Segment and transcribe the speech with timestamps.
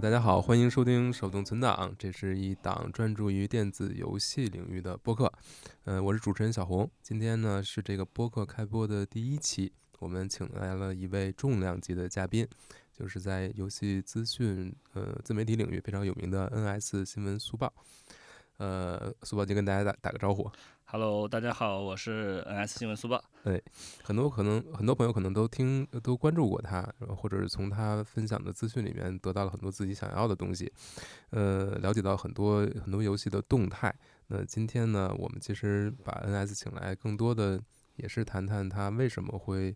[0.00, 5.32] 大家好，欢迎收听手动存档，这是一档专注于电子游戏领域的播客。
[5.84, 12.46] 嗯，我是主持人小红，今天呢是这个播客开播的第一期，我们请来了一位重量级的嘉宾，
[12.92, 17.72] 就是在游戏资讯呃自媒体领域非常有名的 NS 新闻速报。
[18.58, 20.50] 呃，速报就跟大家打打个招呼。
[20.88, 23.20] Hello，大家好，我是 NS 新闻速报。
[24.04, 26.80] 很多可能很多朋友可能都听都关注过他，
[27.16, 30.72] 或者是从他分享的资讯里面得到了很多自己想要的东西，
[31.30, 33.92] 呃，了解到很多很多游戏的动态。
[34.28, 37.60] 那今天呢，我们其实把 NS 请来，更多的
[37.96, 39.74] 也是谈谈他为什么会，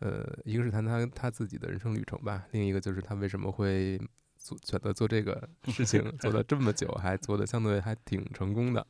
[0.00, 3.98] 呃，一个是谈谈他自己的人生旅程吧，另一个就是他为什么会
[4.46, 8.86] 做选择做这个事情， 做了这么久，还做的相对还挺成功的。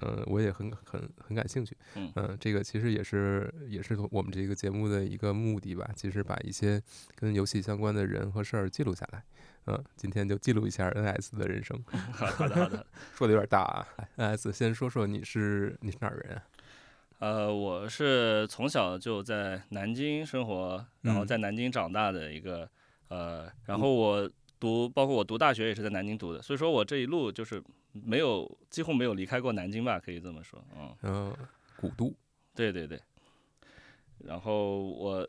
[0.00, 1.76] 嗯、我也很很很感兴趣。
[1.94, 6.82] 嗯嗯，这个其实也是也是我们这个节目的一个目的吧，其实把一些
[7.14, 9.22] 跟游戏相关的人和事儿记录下来。
[9.66, 11.80] 嗯，今天就记录一下 NS 的人生，
[12.12, 12.86] 好好的好的。
[13.14, 13.86] 说的有点大啊。
[14.16, 16.42] NS 先说说你是你是哪儿人啊？
[17.18, 22.70] 呃，我是从小就在南京生活，然后嗯在南京长大的一个
[23.08, 30.62] 呃，然后我读，包括我读大学也是在南京读的，所以说我这一路就是没有几乎没有离开过南京吧，可以这么说。
[31.02, 31.34] 嗯，
[31.76, 32.12] 古都，
[32.54, 33.00] 对对对。
[34.18, 35.28] 然后我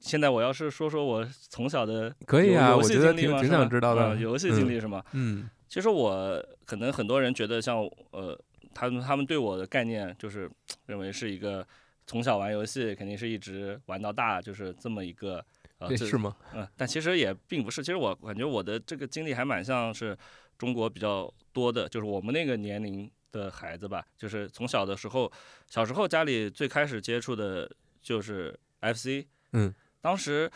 [0.00, 3.40] 现在我要是说说我从小的可以啊，游我觉得戏经历吗？
[3.40, 4.10] 挺挺想知道的。
[4.10, 5.04] 呃游戏经历是吗？
[5.12, 7.78] 嗯其实我可能很多人觉得像
[8.12, 8.38] 呃，
[8.72, 10.50] 他们他们对我的概念就是
[10.86, 11.66] 认为是一个
[12.06, 15.44] 从小玩游戏，肯定是一直玩到大，就是这么一个
[15.78, 16.36] 呃，这这是吗？
[16.54, 17.82] 嗯、但其实也并不是。
[17.82, 20.16] 其实我感觉我的这个经历还蛮像是
[20.56, 25.30] 中国比较多的，就是我们那个年龄的孩子吧，就是从小的时候，
[25.66, 27.70] 小时候家里最开始接触的
[28.02, 30.50] 就是 FC，嗯，当时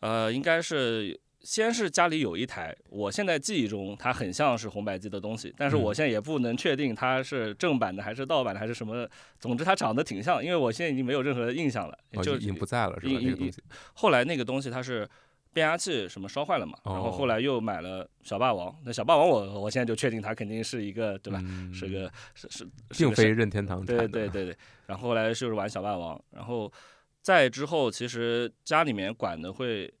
[0.00, 1.20] 呃应该是。
[1.42, 9.08] 先是家里有一台，我现在记忆中它很像是红白机的东西，但是我嗯现在也不能确定它是正版的还是盗版的还是什么。
[9.40, 11.98] 总之它长得挺像，因为我现在已经没有任何的印象了。
[12.14, 13.12] 哦，就已经不在了是吧？
[13.12, 13.62] 已已这个东西。
[13.94, 15.08] 后来那个东西它是
[15.52, 18.74] 变压器什么烧坏了嘛，然后哦后来又买了小霸王。
[18.84, 21.40] 那小霸王我我现在就确定它肯定是一个对吧？
[21.44, 24.06] 嗯是个是是，并非任天堂产对。
[24.06, 24.56] 对对对。
[24.86, 26.72] 然后后来就是玩小霸王，然后
[27.20, 29.92] 再之后其实家里面管的会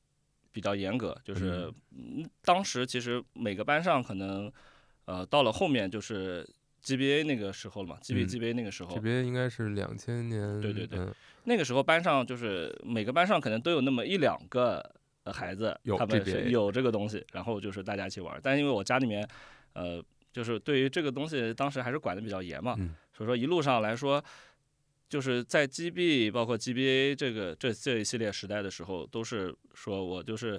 [0.52, 4.52] 比较严格，就是嗯当时其实每个班上可能
[5.06, 6.46] 呃到了后面就是
[6.84, 10.60] GBA 那个时候了嘛，GB 嗯 GBA 那个时候，GBA 应该是两千年。
[10.60, 11.14] 对对对嗯
[11.44, 14.80] 那个时候班上就是每个班上可能都有那么一两个
[15.24, 18.40] 呃孩子有，他们是有这个东西，然后就是大家一起玩儿。
[18.40, 19.26] 但因为我家里面，
[19.72, 20.00] 呃，
[20.32, 24.22] 就是对于这个东西当时还是管的比较严嘛，嗯所以说一路上来说，
[25.12, 30.58] 就是在 GB 包括 GBA 这个这这一系列时代的时候，都是说我就是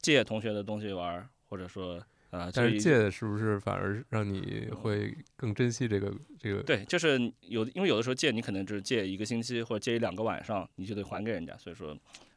[0.00, 6.10] 借同学的东西玩儿，或者说啊，但是借的是不是反而让你会更珍惜这个
[6.40, 6.62] 这个？
[6.62, 11.94] 对，就是有，因为有的时候借你可能只是借一个星期或者借一两个晚上，你就得还给人家，所以说，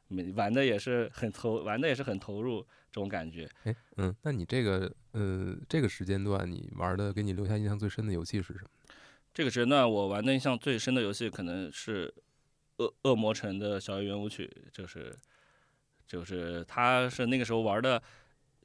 [0.09, 2.59] 没玩的也是很投，玩的也是很投入
[2.91, 3.49] 这种感觉。
[3.63, 8.69] 哎，嗯，那你这个呃这个时间段你玩的给你留下印象最深的游戏是什么？
[9.35, 12.11] 这个时间段我玩的印象最深的游戏可能是
[12.77, 15.13] 恶恶魔城的小夜圆舞曲，就是
[16.07, 18.01] 就是他是那个时候玩的。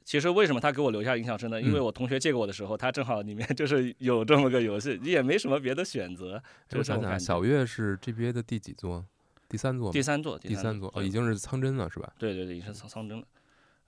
[0.05, 1.61] 其实为什么他给我留下印象深呢？
[1.61, 7.19] 因为嗯我同学借给我的时候，他正好里面就是有这么个游戏，你也没什么别的选择，我想想。
[7.19, 9.05] 小月是 GBA 的第几座？
[9.49, 9.91] 第三座？
[9.91, 12.13] 第三座，第三座哦，已经是苍真了是吧？
[12.17, 13.27] 对对对，已经是苍苍真了。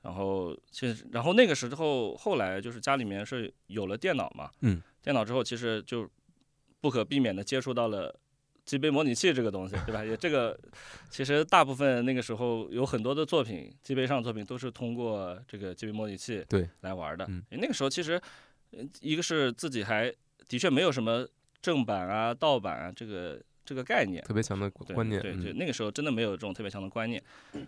[0.01, 6.07] 然后其实，然后那个时候后来就是家里面是有了电脑嘛，嗯，电脑之后其实就
[6.83, 8.13] 不可避免的接触到了
[8.65, 10.03] GB 模拟器这个东西，对吧？
[10.03, 10.59] 也这个
[11.09, 17.25] 其实大部分那个时候有很多的作品，GB 上的作品都是通过这个 GB 模拟器对来玩的。
[17.29, 18.19] 嗯那个时候其实
[18.71, 20.13] 呃一个是自己还
[20.49, 21.25] 的确没有什么
[21.61, 25.21] 正版啊、盗版啊这个这个概念，特别强的对观念。
[25.21, 27.23] 对对，嗯那个时候真的没有这种特别强的观念。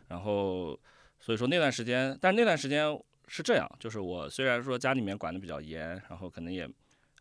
[0.10, 0.78] 然后，
[1.22, 2.86] 所以说那段时间，但是那段时间
[3.28, 6.70] 是这样，就是我虽然说家里面管的比较严，然后可能也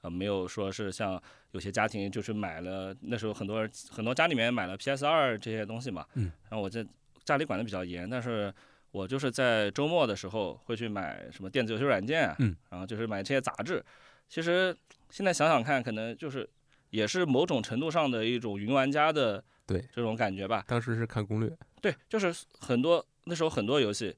[0.05, 1.21] 呃没有说是像
[1.51, 6.87] 有些家庭就是买了那时候很多人很多家里面买了 PS 二这些东西嘛，嗯，然后我在
[7.25, 8.55] 家里管的比较严，但是。
[8.95, 13.85] 我就是在周末的时候会去买什么电子游戏软件啊，嗯，然后就是买这些杂志。
[14.29, 14.73] 其实
[15.11, 16.49] 现在想想看，可能就是
[16.91, 20.63] 也是某种程度上的一种云玩家的对这种感觉吧。
[20.69, 21.53] 当时是看攻略，
[21.83, 24.15] 对，就是很多那时候很多游戏，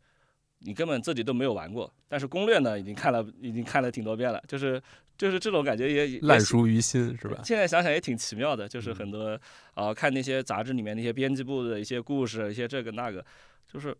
[0.59, 4.79] 你根本自己都没有玩过，但是攻略呢已经看了，已经看了挺多遍了，就是
[5.17, 7.41] 就是这种感觉也也烂熟于心是吧？
[7.45, 9.41] 现在想想也挺奇妙的，就是嗯很多
[9.75, 13.25] 啊、看那些杂志里面那些编辑部的一些故事，一些这个那个，
[13.73, 13.97] 就是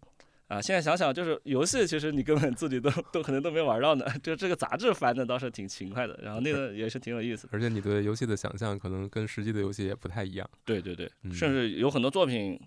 [0.49, 4.07] 啊，现在想想就是游戏，其实你根本自己都都可能都没玩到呢。
[4.23, 7.51] 就这个杂志翻的倒是挺勤快的，然后那个也是挺有意思的。
[7.53, 10.49] 而且你对游戏的想象可能跟实际的游戏也不太一样。
[10.65, 12.61] 对对对，嗯甚至有很多作品，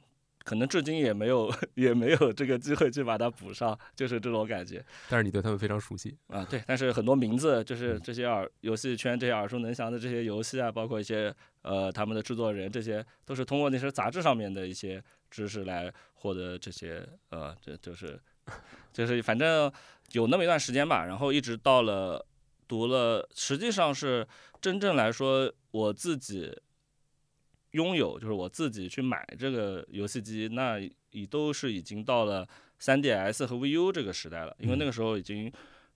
[0.43, 6.17] 可能至今也没有也没有这个机会去把它补上，就是这种感觉但是你对他们非常熟悉。
[6.27, 6.45] 啊。
[6.49, 18.19] 对，但是很多名字就是嗯这些耳游戏圈这些耳熟能详的这些游戏啊，包括一些呃他们的制作人，这些都是通过那些杂志上面的一些知识来获得这些呃，这就是
[18.91, 19.71] 就是反正
[20.13, 22.25] 有那么一段时间吧，然后一直到了
[22.67, 24.27] 读了，实际上是
[24.59, 26.51] 真正来说我自己
[27.71, 30.79] 拥有，就是我自己去买这个游戏机，那
[31.11, 32.47] 已都是已经到了
[32.81, 35.51] 3DS 和 VU 这个时代了，因为那个时候已经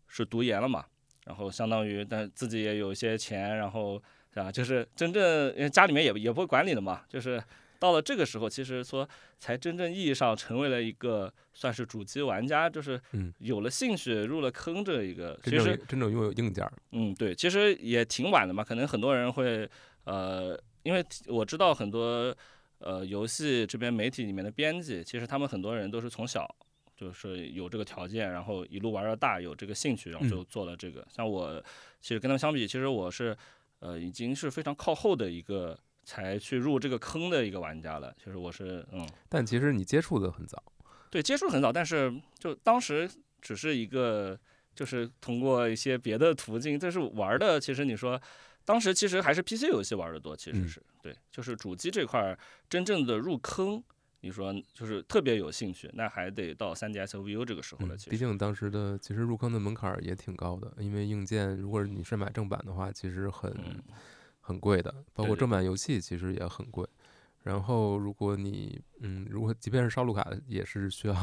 [0.08, 0.86] 是读研了嘛，
[1.26, 4.02] 然后相当于但自己也有一些钱，然后
[4.34, 7.42] 是吧，就是真正因为家里面也也不会管你的嘛，就是
[7.80, 9.08] 到了这个时候，其实说
[9.40, 13.34] 才真正意义上成为了一个算是主机玩家，就是嗯。
[13.40, 19.70] 有了兴趣入了坑这一个，其实真正拥有硬件，嗯，对，其实也挺晚的嘛，可能很多人会，
[20.06, 22.36] 呃，因为我知道很多
[22.80, 26.48] 呃游戏这边媒体里面的编辑，其实他们很多人都是从小
[26.96, 31.06] 就是有这个条件，然后一路玩到大，有这个兴趣，然后就做了这个。
[31.10, 31.62] 像我，
[32.00, 33.36] 其实跟他们相比，其实我是
[33.80, 38.14] 呃已经是非常靠后的一个才去入这个坑的一个玩家了。
[38.24, 39.08] 其实我是嗯。
[39.28, 40.62] 但其实你接触的很早。
[41.10, 43.10] 对，接触很早，但是就当时
[43.40, 44.40] 只是一个，
[44.74, 48.20] 就是通过一些别的途径，但是玩的，其实你说，
[48.66, 52.38] 当时其实还是 PC 游戏玩的多，其实嗯是、对，就是主机这块儿
[52.70, 53.84] 真正的入坑，
[54.22, 58.10] 你说就是特别有兴趣，那还得到 3DS、OVU 这个时候了，嗯，其实。
[58.12, 63.84] 毕竟当时的其实入坑的门槛儿也挺高的，因为硬件如果你是买正版的话，其实很、嗯，
[64.40, 66.88] 很贵的，包括正版游戏其实也很贵。
[67.44, 71.14] 然后如果你嗯，如果即便是烧录卡，也是需要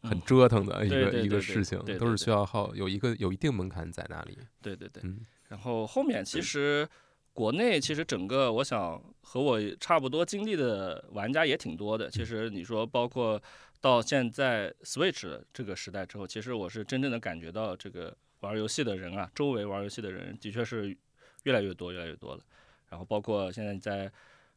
[0.00, 4.38] 很嗯折腾的一个、一个事情，都是需要耗有一个有一定门槛在那里。
[4.62, 5.02] 对对对。
[5.04, 6.88] 嗯然后后面其实
[7.32, 12.10] 国内其实整个我想和我差不多经历的玩家也挺多的。
[12.10, 13.40] 其实你说包括
[13.80, 20.96] 到现在 Switch 这个时代之后，其实我是真正的感觉到这个玩游戏的人啊，周围玩游戏的人的确是
[21.44, 22.42] 越来越多，越来越多了。
[22.88, 24.10] 然后包括现在在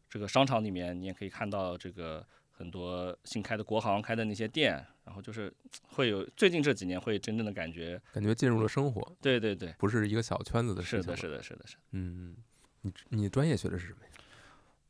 [0.10, 2.26] 这个商场里面，你也可以看到这个
[2.62, 4.74] 很多新开的国行开的那些店，
[5.04, 5.52] 然后就是
[5.88, 11.22] 会有最近这几年会真正的感觉，感觉进入了生活，对对对，不是一个小圈子的事情是的，情。
[11.24, 11.82] 是的，是的，是的。
[11.94, 12.36] 嗯，
[12.82, 14.12] 你你专业学的是什么呀？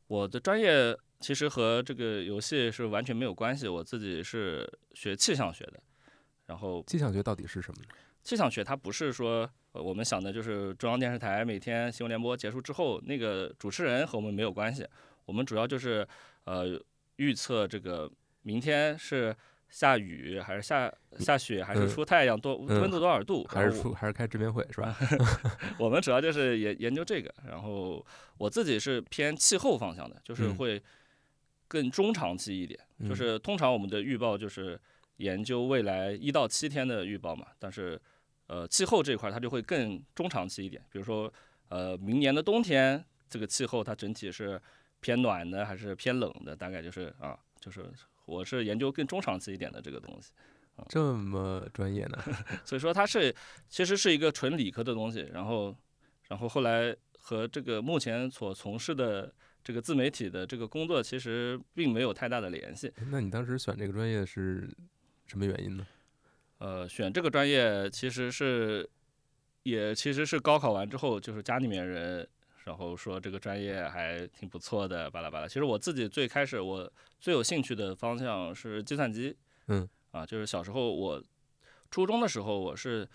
[0.06, 5.82] 我的专业其实和这个游戏是完全没有关系，我自己是学气象学的。
[6.44, 7.88] 然后气象学到底是什么呢？
[8.22, 14.86] 气象学它不是说呃我们想的就是中央电视台每天新闻联播结束之后，那个主持人和我们没有关系，
[15.24, 16.06] 我们主要就是
[16.44, 16.78] 呃
[17.16, 18.10] 预测这个
[18.42, 19.34] 明天是
[19.68, 24.96] 下雨还是下下雪还是嗯出太阳多嗯温度多少度，还是出还是开直面会是吧？
[25.78, 28.04] 我们主要就是研研究这个，然后
[28.36, 30.82] 我自己是偏气候方向的，就是嗯会
[31.68, 32.78] 更中长期一点。
[33.00, 34.78] 就嗯是通常我们的预报就是
[35.16, 38.00] 研究未来一到七天的预报嘛，但是
[38.48, 41.32] 呃气候这块儿它就会更中长期一点，比如说
[41.68, 44.60] 呃明年的冬天这个气候它整体是
[45.02, 47.84] 偏暖的还是偏冷的，大概就是啊就是
[48.24, 50.30] 我是研究更中长期一点的这个东西。
[50.88, 52.18] 这么专业呢？
[52.64, 53.34] 所以说它是
[53.68, 55.76] 其实是一个纯理科的东西，然后
[56.28, 59.30] 然后后来和这个目前所从事的
[59.62, 62.90] 这个自媒体的这个工作其实并没有太大的联系。
[63.10, 64.70] 那你当时选这个专业是
[65.26, 65.86] 什么原因呢？
[66.58, 68.88] 呃，选这个专业其实是
[69.64, 72.26] 也其实是高考完之后，就是家里面人。
[72.64, 75.48] 然后说这个专业还挺不错的，巴拉巴拉。
[75.48, 76.90] 其实我自己最开始我
[77.20, 79.36] 最有兴趣的方向是计算机，
[79.68, 81.22] 嗯，啊，就是小时候我
[81.90, 83.08] 初中的时候我是，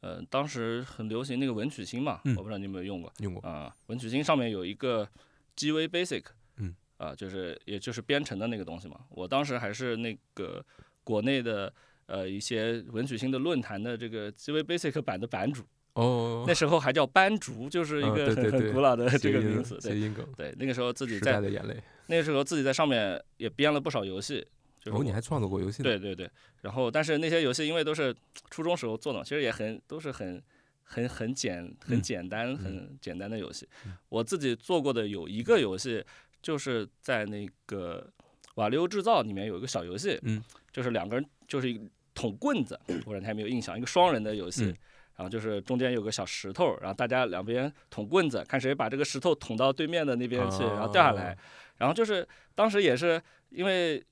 [0.00, 3.42] 呃，当时很流行那个文曲星嘛，嗯我不知道你有没有用过用过？
[3.48, 3.74] 啊。
[3.86, 5.08] 文曲星上面有一个
[5.56, 6.24] GV Basic，
[6.56, 9.00] 嗯，啊，就是也就是编程的那个东西嘛。
[9.10, 10.64] 我当时还是那个
[11.04, 11.72] 国内的
[12.06, 19.76] 呃一些文曲星的论坛的这个 GV Basic 版的版主，哦，那时候还叫斑竹，就是一啊个很对 对对很古老的这个名词。
[19.78, 19.92] 对
[20.36, 21.76] 对，那个时候自己在的眼泪。
[22.06, 24.46] 那个时候自己在上面也编了不少游戏。
[24.80, 25.82] 就是哦，你还创作过游戏？
[25.82, 26.28] 对对对，
[26.62, 28.14] 然后但是那些游戏因为都是
[28.50, 30.42] 初中时候做的，其实也很都是很
[30.82, 33.68] 很很简很嗯简单、很简单的游戏。
[33.86, 36.04] 嗯我自己做过的有一个游戏，
[36.42, 38.10] 就是在那个
[38.56, 44.74] 瓦力欧制造里面有一个小游戏，嗯，就是两个人就是一个捅棍子，不知道你还没有印象，一个双人的游戏。
[45.16, 51.36] 嗯然后就是中间有个小石头，然后大家两边捅棍子，看谁把这个石头捅到对面的那边去，然后掉下来哦。
[51.76, 54.02] 然后就是当时也是因为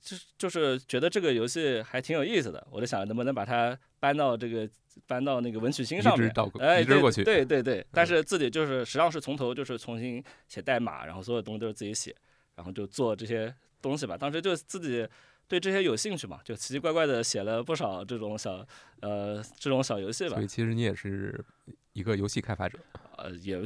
[0.00, 4.68] 就是就是觉得这个游戏还挺有意思的，我就想能不能把它搬到这个
[5.06, 12.14] 搬到那个文曲星上面，哎，移植过去，对对对，但是自己就是实际上是从头就是重新写代码，然后所有东西都是自己写，
[12.54, 14.16] 然后就做这些东西吧。
[14.16, 15.06] 当时就自己
[15.48, 18.66] 对这些有兴趣嘛，就奇奇怪怪的写了不少这种小
[19.00, 20.34] 呃这种小游戏吧。
[20.34, 21.44] 所以其实你也是
[21.92, 22.78] 一个游戏开发者，
[23.16, 23.60] 呃，也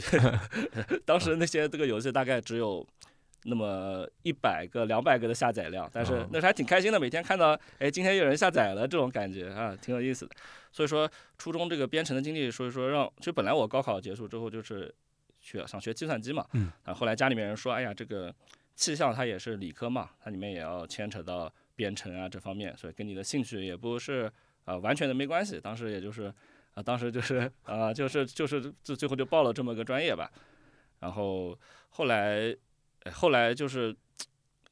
[1.04, 2.87] 当时那些这个游戏大概只有。
[3.44, 10.35] 那么一百个、两百个的下载量，但是那时还挺开心的，每天看到，哎，今天有人下载了，这种感觉啊，挺有意思的。
[10.73, 11.08] 所以说，
[11.38, 14.92] 初中这个编程的经历，所以说让，其实本来我高考结束之后就是
[15.40, 18.35] 学想学计算机嘛，嗯，啊，后来家里面人说，哎呀，这个
[18.75, 24.28] 气象它也是理科嘛，它里面也要牵扯到编程啊这方面，所以跟你的兴趣也不是
[24.64, 25.61] 啊完全的没关系。
[25.61, 26.35] 当时也就是
[26.75, 30.28] 啊，当时就是啊，就是就是最最后就报了这么个专业吧，
[30.99, 31.56] 然后
[31.90, 32.56] 后来。
[33.12, 33.97] 后来就是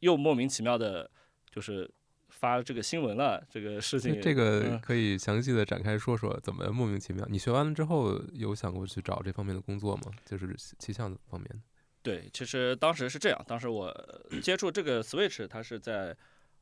[0.01, 1.09] 又莫名其妙的，
[1.49, 1.91] 就是
[2.29, 4.21] 发这个新闻了，这个事情。
[4.21, 7.25] 这个可以详细的展开说说，怎么莫名其妙？
[7.31, 10.13] 你学完了之后有想过去找这方面的工作吗？
[10.27, 11.59] 就是气象方面的。
[12.03, 13.95] 对，其实当时是这样，当时我
[14.43, 16.15] 接触这个 Switch，它是在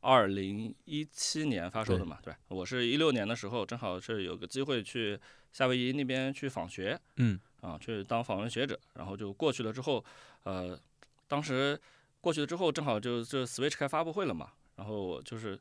[0.04, 5.18] 二零一七年发售的嘛，对我是一六年的时候，正好是有个机会去
[5.52, 10.04] 夏威夷那边去访学，嗯，啊，去当访问学者，然后就过去了之后，
[10.42, 10.78] 呃。
[11.26, 11.80] 当时
[12.20, 15.58] 过去了之后，正好就就 Switch 开发布会了嘛，然后就是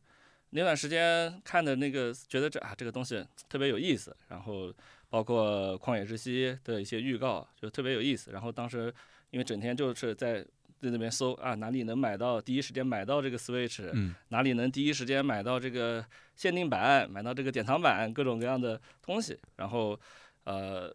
[0.50, 4.72] 那段时间看的那个，觉得这啊这个东西特别有意思，然后
[5.10, 8.94] 包括旷野之息的一些预告就特别有意思，然后当时
[9.32, 10.46] 因为整天就是在
[10.84, 20.00] 在那边搜啊哪里能买到第一时间买到这个 Switch，嗯，哪里能第一时间买到这个限定版，买到这个典藏版各种各样的东西，然后
[20.44, 20.94] 呃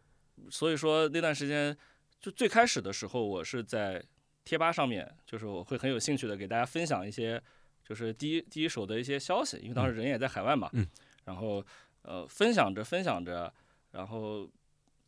[0.50, 1.76] 所以说那段时间
[2.20, 4.04] 就最开始的时候我是在。
[4.44, 7.38] 贴吧上面，就是我会很有兴趣的给大家分享一些，
[7.84, 10.88] 就是第一第一手的一些消息，因为当时人也在海外嘛，嗯，
[11.26, 11.62] 然后
[12.00, 13.52] 呃分享着分享着，
[13.90, 14.48] 然后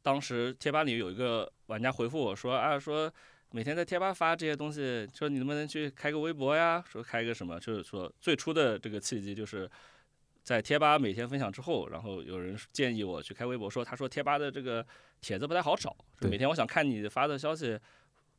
[0.03, 3.11] 当时贴吧里有一个玩家回复我说啊说
[3.53, 6.83] 每天在贴吧发这些东西，说你能不能去开个微博呀？
[6.89, 7.59] 说开个什么？
[7.61, 9.71] 就是说最初的这个契机就是
[10.43, 14.87] 在贴吧每天分享之后，然后有人建议我去开微博，说他说贴吧的这个
[15.21, 17.79] 帖子不太好找，每天我想看你发的消息。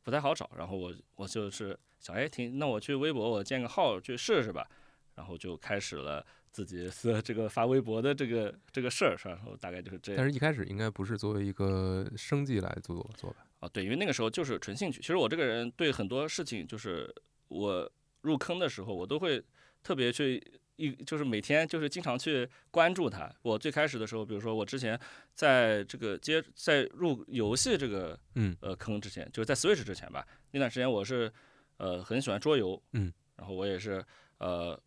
[0.04, 4.68] 不太好找，然后我我就是想，哎，挺，那我去微博，我建个号去试试吧，
[5.14, 10.16] 然后就开始了自己是这个发微博的这个这个事儿，然后大概就是这样。
[10.16, 13.46] 但是一开始应该不是作为一个生计来做做吧？
[13.62, 15.00] 啊，对，因为那个时候就是纯兴趣。
[15.00, 17.08] 其实我这个人对很多事情，就是
[17.46, 17.90] 我
[18.22, 19.40] 入坑的时候，我都会
[19.82, 20.42] 特别去。
[20.76, 23.30] 一就是每天就是经常去关注它。
[23.42, 24.98] 我最开始的时候，比如说我之前
[25.34, 31.30] 在这个接在入游戏这个嗯呃坑之前，就是在 Switch 之前吧，那段时间我是
[31.76, 34.02] 呃很喜欢桌游，嗯，然后我也是
[34.38, 34.80] 呃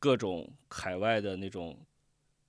[0.00, 1.78] 各种海外的那种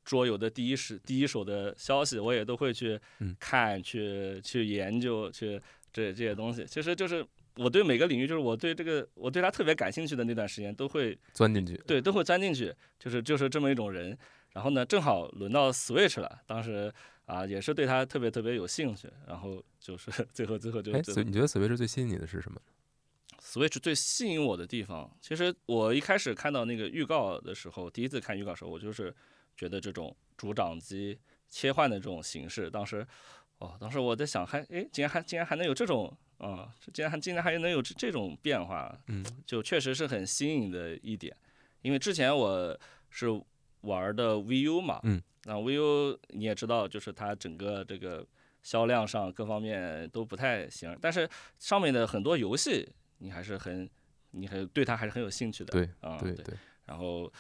[0.04, 3.00] 桌游的第一时第一手的消息，我也都会去
[3.40, 7.26] 看去去研究去这这些东西，其实就是。
[7.58, 11.76] 我对每个领域，就是我对这个我对他特别感兴趣的那段时间，都会钻进去。
[11.86, 14.18] 对，都会钻进去，就是就是这么一种人。
[14.54, 16.92] 然后呢，正好轮到 Switch 了，当时
[17.26, 19.10] 啊也是对他特别特别有兴趣。
[19.28, 20.94] 然后就是最后最后就。
[20.94, 22.58] 哎，你觉得 Switch 最吸引你的是什么
[23.42, 29.14] ？Switch 最吸引我的地方，其实我一开始看到那个预告的时候，第一次看预告的时候，我就是
[29.56, 33.06] 觉得这种主掌机切换的这种形式，当时
[33.60, 36.16] 哦，当时我在想，还哎，竟然还竟然还能有这种。
[36.42, 41.38] 啊，竟然还竟然还能有这这种变化，嗯，就确实是很新颖的一点。
[41.84, 42.76] 因为之前我
[43.12, 43.28] 是
[43.82, 48.26] 玩的 VU 嘛，嗯，那 VU 你也知道，就是它整个这个
[48.64, 51.30] 销量上各方面都不太行，但是
[51.60, 52.90] 上面的很多游戏
[53.20, 53.88] 你还是很，
[54.32, 56.56] 你还对它还是很有兴趣的，对，啊，对对。
[56.88, 57.32] 然后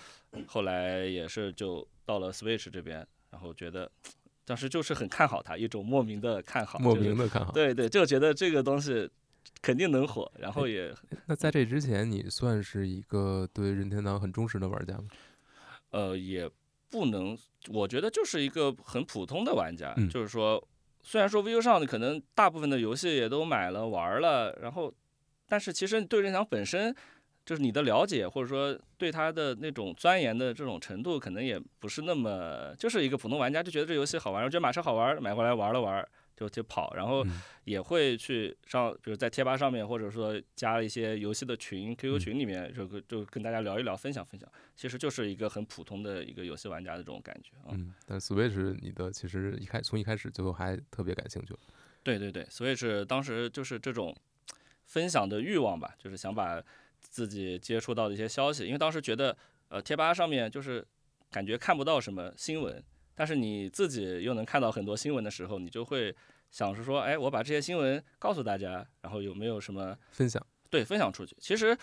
[0.47, 3.91] 后来也是就到了 Switch 这边，然后觉得。
[4.43, 9.09] 当时就是很看好它，一种莫名的看好，莫名的看好，对对，就觉得这个东西
[9.61, 10.93] 肯定能火，然后也。
[11.27, 15.05] 那在这之前，你算是一个对任天堂很忠实的玩家吗？
[15.91, 16.49] 呃，也
[16.89, 17.37] 不能，
[17.69, 20.61] 我觉得就是一个很普通的玩家，嗯，就是说，
[21.01, 24.93] 虽然说 VU 上的可能大部分的游戏也都买了玩了，然后，
[25.47, 26.93] 但是其实对任天堂本身。
[27.45, 36.07] 就是你的了解，或者说对他的那种钻研的这种程度，可能也不是那么，就是一个普通玩家就觉得这游戏好玩，我觉得马车好玩，买回来玩了玩
[36.37, 37.25] 就就跑，然后
[37.65, 47.73] 也会去上，比如在贴吧上面，或者说加了一些游戏的群，QQ 群里面就就跟大家聊一聊，分享分享，其实就是一个很普通的一个游戏玩家的这种感觉啊。
[47.73, 51.55] 嗯，但 Switch 你的其实一开从一开始就还特别感兴趣。
[52.03, 54.15] 对对对，Switch 当时就是这种
[54.85, 56.61] 分享的欲望吧，就是想把。
[57.11, 59.37] 自己接触到的一些消息，因为当时觉得
[59.67, 60.83] 呃贴吧上面就是
[61.29, 66.15] 感觉看不到什么新闻，但是你自己又能看到很多新闻的时候，你就会
[66.49, 70.43] 想是说，哎，我把这些新闻告诉大家，然后有没有什么分享？
[70.69, 71.35] 对，分享出去。
[71.39, 71.77] 其实，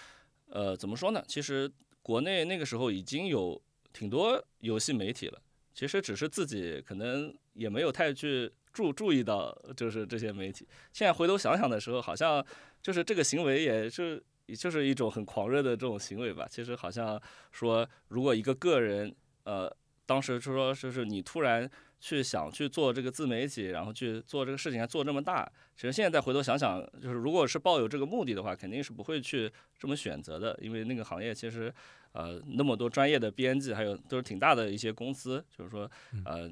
[0.48, 1.22] 呃，怎么说呢？
[1.28, 1.70] 其实
[2.02, 3.60] 国内那个时候已经有
[3.92, 5.40] 挺多游戏媒体了，
[5.74, 10.66] 其实只是自己可能也没有太去注注意到，就是这些媒体。
[10.92, 12.44] 现在回头想想的时候，好像
[12.82, 14.22] 就是这个行为也是，
[14.54, 16.46] 就是一种很狂热的这种行为吧。
[16.50, 17.20] 其实好像
[17.52, 19.14] 说，如果一个个人，
[19.44, 19.74] 呃，
[20.06, 21.70] 当时就说，就是你突然。
[22.00, 25.50] 去想去做这个自媒体，然后去做这个事情，还做这么大。
[25.74, 30.56] 其实现在再回头想想，就是如果是抱有这个目的的话，肯定是不会去这么选择的。
[30.62, 31.74] 因为那个行业其实，
[32.12, 35.44] 呃，那么多专业的编辑，还有都是挺大的一些公司。
[35.50, 35.90] 就是说，
[36.24, 36.48] 呃，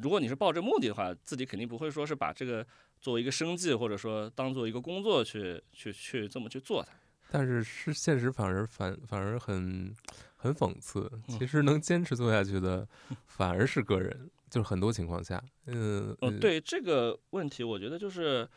[0.00, 2.66] 如果你是抱着目的的话，自己肯定不会说是把这个
[2.98, 6.94] 作为一个生计，或者说当做一个工作去去去这么去做它。
[7.30, 9.94] 但是是现实反而反反而很
[10.36, 11.10] 很讽刺。
[11.28, 12.86] 其实能坚持做下去的，
[13.26, 14.30] 反而是个人。
[14.48, 18.48] 就是很多情况下，嗯，嗯，对这个问题，我觉得就是，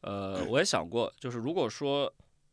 [0.00, 2.12] 呃，我也想过，就是如果说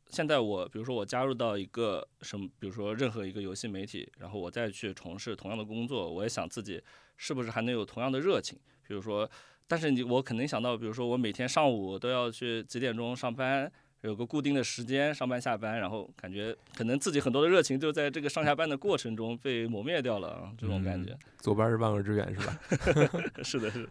[0.10, 6.82] 现在我，比如说我加入到一个什么，比如说任何一个游戏媒体，然后我再去从事同样的工作，我也想自己
[7.18, 9.30] 是不是还能有同样的热情，比如说，
[9.68, 13.70] 但是你我肯定想到，比如说我每天上午都要去几点钟上班。
[14.04, 21.18] 有个固定的时间上班下班，然后感觉可能自己很多的热情就在这个上下班的过程中被磨灭掉了啊，这种感觉。
[21.40, 22.60] 坐班是万恶之源，是吧？
[23.44, 23.90] 是的，是的。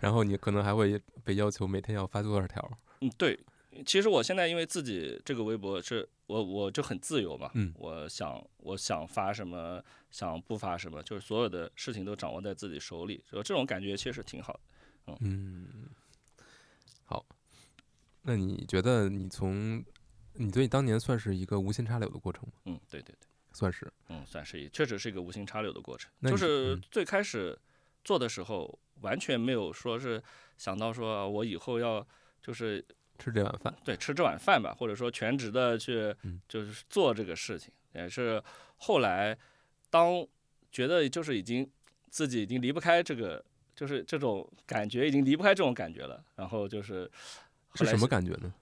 [0.00, 2.78] 然后你可能还会被要求每天要发多少条？
[3.00, 3.38] 嗯，对。
[3.84, 14.52] 其实我现在因为自己这个微博是我我就很自由嘛，嗯，我想我想发什么，想不发什么，就是所有的事情都掌握在自己手里，就这种感觉其实挺好
[15.06, 15.16] 的。
[15.22, 15.88] 嗯，
[17.04, 17.26] 好。
[18.26, 19.84] 那你觉得你从
[20.32, 22.52] 你对当年算是一个无心插柳的过程吗？
[22.64, 26.10] 嗯，对对对，算是，嗯，算是，确实是一个无心插柳的过程。
[26.22, 27.56] 就是最开始
[28.02, 30.22] 做的时候，完全没有说是
[30.56, 32.04] 想到说我以后要
[32.40, 32.82] 就是
[33.18, 36.12] 吃这碗饭，对，吃这碗饭吧，或者说全职的去
[36.48, 38.42] 就是做这个事情，也是
[38.78, 39.38] 后来
[39.90, 40.26] 当
[40.72, 41.70] 觉得就是已经
[42.08, 43.44] 自己已经离不开这个，
[43.76, 47.08] 就是这种感觉已经离不开这种感觉了，然后就是。
[47.74, 48.52] 是什么感觉呢？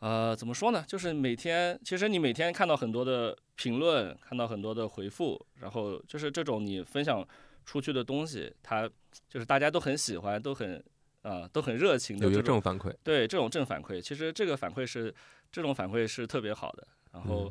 [0.00, 0.84] 呃，怎么说呢？
[0.86, 7.26] 就是每天，其实你每天看到很多的评论，看到很多的回复，然后就是这种你分享
[7.64, 8.86] 出去的东西，它
[9.28, 10.84] 就是大家都很喜欢，都很
[11.22, 12.94] 啊，都很热情的，有一个正反馈。
[13.02, 15.14] 对，这种正反馈，其实这个反馈是
[15.50, 16.86] 这种反馈是特别好的。
[17.12, 17.50] 然后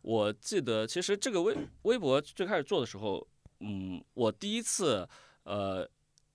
[0.00, 3.24] 我记得，其实这个微微博最开始做的时候，
[3.60, 5.08] 嗯，我第一次
[5.44, 5.88] 呃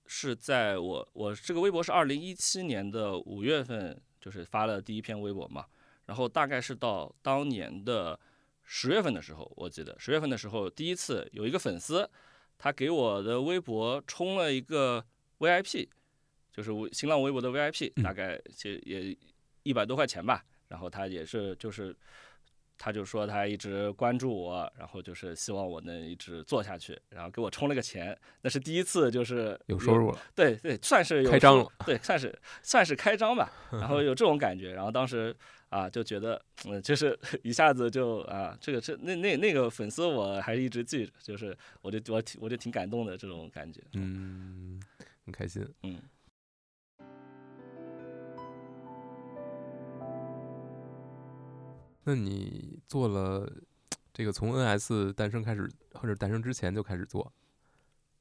[0.06, 4.00] 是在我我这个微博是二零一七年的五月份。
[4.20, 5.66] 就是发了第一篇微博嘛，
[6.06, 8.18] 然后大概是到当年的
[8.62, 12.08] 十月份的时候，我记得十月份的时候，第一次有一个粉丝，
[12.56, 15.04] 他给我的微博充了一个
[15.38, 15.88] VIP，
[16.52, 19.16] 就是新浪微博的 VIP，大概也也
[19.62, 21.96] 一百多块钱吧，然后他也是就是。
[22.78, 35.34] 他就说他一直关注我，然后就是希望我能一直做下去，然后给我充了个钱，那是第一次就是有收入了，对对，算是开张了，对，算是算是开张吧， 然后有这种感觉，然后当时
[35.68, 44.80] 啊就觉得，嗯，就是 一下子就啊，这个这那那那个粉丝我还是一直记着，就是我就我挺我就挺感动的这种感觉，嗯，
[45.24, 46.00] 很开心，嗯。
[52.08, 53.46] 那你做了
[54.14, 57.30] 这个从 NS 诞生开始，或者诞生之前就开始做？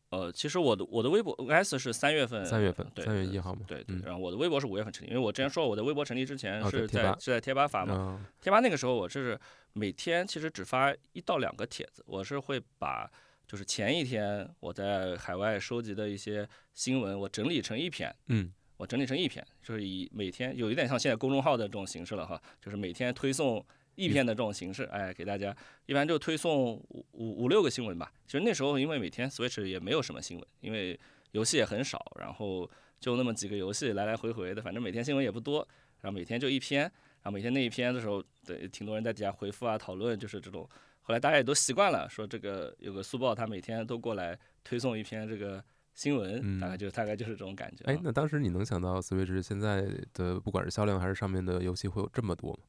[0.10, 3.62] 呃，其实我的我的微博 NS 是三月份，三月份，三月一号嘛。
[3.66, 3.98] 对对。
[4.04, 8.28] 然后我的微博是五月份成立，因为我之前说我的微博成立之前是在是在贴吧发嘛。
[8.42, 9.40] 贴吧那个时候我是
[9.72, 13.10] 每天其实只发一到两个帖子，我是会把
[13.48, 18.14] 就是前一天我在海外收集的一些新闻，我整理成一篇。
[18.26, 18.52] 嗯。
[18.78, 25.56] 我整理成一篇，就是以每天有一点像现在公众号的这种形式了哈，就是每天推送一篇的这种形式，哎，给大家
[25.88, 28.12] 一般就推送五五五六个新闻吧。
[28.28, 30.98] 其实那时候因为每天 Switch 也没有什么新闻，因为
[31.32, 35.68] 游戏也很少，然后就那么几个游戏来来回回的，反正每天新闻也不多，
[36.02, 40.70] 然后每天就一篇，然后每天那一篇的时候，对，挺多人在底下回复啊讨论，就是这种。
[41.02, 45.64] 后来大家也都习惯了，说这个有个速报，他每天都过来推送一篇这个。
[45.98, 47.84] 新闻大概就大概就是这种感觉。
[47.86, 52.60] 哎，那当时你能想到 Switch 现在的不管是销量还是上面的游戏会有这么多吗？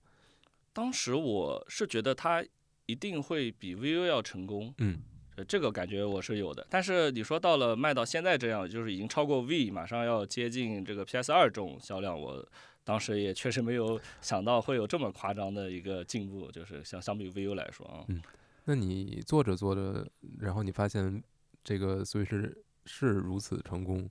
[0.73, 2.43] 当时我是觉得它
[2.87, 5.03] 一定会比 VU 要成功，嗯，
[5.47, 6.67] 这个感觉我是有的。
[6.71, 12.43] 但是你说到了卖到现在这样，就是已经超过 V，马上要接近这个 PS 二这种销量，我
[12.83, 18.07] 当时也确实没有想到会有这么夸张的一个进步，就是相相比于 VU 来说啊。
[18.09, 18.23] 嗯，
[18.65, 21.23] 那你做着做着，然后你发现
[21.63, 22.55] 这个 Switch
[22.89, 24.11] 是如此成功，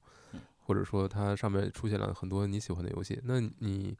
[0.59, 3.93] 或者说它上面出现了很多你喜欢的游戏，那你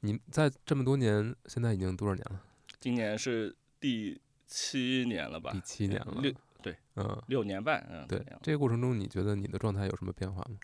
[0.00, 2.42] 你在这么多年，现在已经多少年了？
[2.80, 5.52] 今年是第七年了吧？
[5.52, 8.22] 第七年了，六对，嗯，六年半，嗯，对。
[8.42, 10.56] 这个过程中，你觉得你的状态有什么变化吗？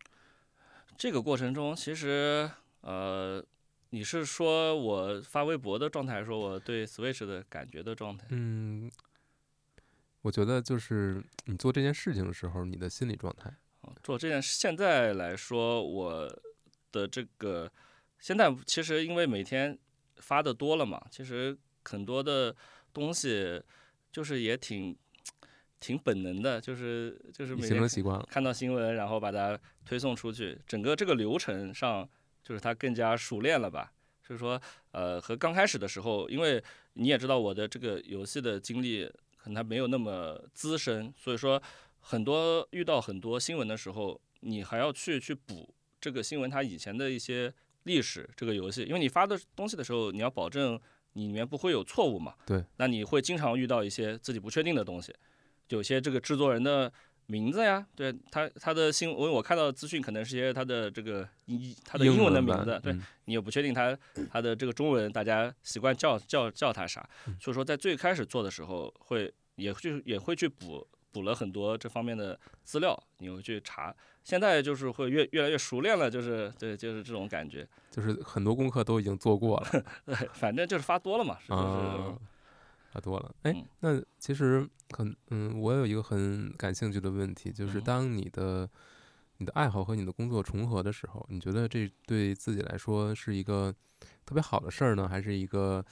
[0.96, 3.42] 这个过程中，其实呃。
[3.90, 8.26] 你是说我发微博的状态，说我对 Switch 的感觉的状态？
[8.28, 8.90] 嗯，
[10.28, 13.50] 我觉得就是你做这件事情的时候，你的心理状态。
[14.02, 16.30] 做这件事，现在来说，我
[16.92, 17.72] 的这个
[18.18, 19.78] 现在其实因为每天
[20.18, 22.54] 发的多了嘛，其实很多的
[22.92, 23.58] 东西
[24.12, 24.94] 就是也挺
[25.80, 27.88] 挺本能的，就是就是每天
[28.28, 32.06] 看到新闻，然后把它推送出去，整个这个流程上。
[32.40, 33.92] 就是他更加熟练了吧？
[34.26, 34.58] 就是说，
[34.92, 36.62] 呃，和刚开始的时候，因为
[36.94, 39.06] 你也知道我的这个游戏的经历
[39.48, 41.60] 可能还没有那么资深，所以说
[42.00, 47.50] 很多遇到很多新闻的时候，你还要去去补这个新闻它以前的一些
[47.84, 48.28] 历史。
[48.36, 50.78] 这个游戏，因为你发的东西的时候，你要保证
[51.14, 52.34] 你里面不会有错误嘛。
[52.44, 52.62] 对。
[52.76, 55.14] 那你会经常遇到一些自己不确定的东西，
[55.70, 56.92] 有些这个制作人的。
[57.30, 62.90] 名字呀，对他他的新闻我看到的资讯可能是些他的这个英他的英文的名字，对
[63.26, 63.96] 你也不确定他
[64.30, 67.06] 他的这个中文大家习惯叫叫叫他啥，
[67.38, 82.18] 所以说在最开始做的时候会也就也会去补补了很多这方面的资料，你会去查，现在就是会越越来越熟练了，就是对就是这种感觉，就是很多功课都已经做过了， 对，反正就是发多了嘛，是不是？
[82.98, 88.68] 发多了，哎，那其实很，嗯，我有一个很感兴趣的问题，就是当你的
[89.36, 93.72] 你的爱好和你的工作重合的时候，你觉得这对自己来说是一个
[94.26, 95.84] 特别好的事儿呢，还是一个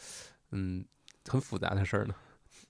[0.50, 0.84] 嗯
[1.26, 2.14] 很复杂的事儿呢？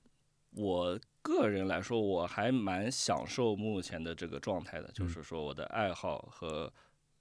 [0.53, 6.70] 我个人来说，我还蛮享受目前的这个状态的，就是说我的爱好和。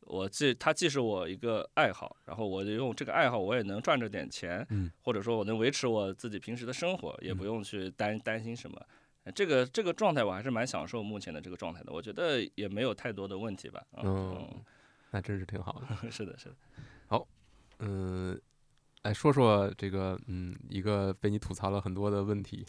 [0.06, 8.80] 我既它既是我一个爱好，然后我就用这个爱好，我也能赚着点钱，嗯，或者说我能维持我自己平时的生活，也不用去担担心什么。
[9.34, 13.84] 这个这个状态我还是蛮享受目前的这个状态的，我觉得也没有太多的问题吧。
[14.04, 14.64] 嗯，
[15.10, 15.88] 那真是挺好的。
[16.12, 16.56] 是的，是的。
[17.08, 17.28] 好，
[17.80, 18.40] 嗯，
[19.02, 22.64] 来说说这个，嗯，一个被你吐槽了很多的问题。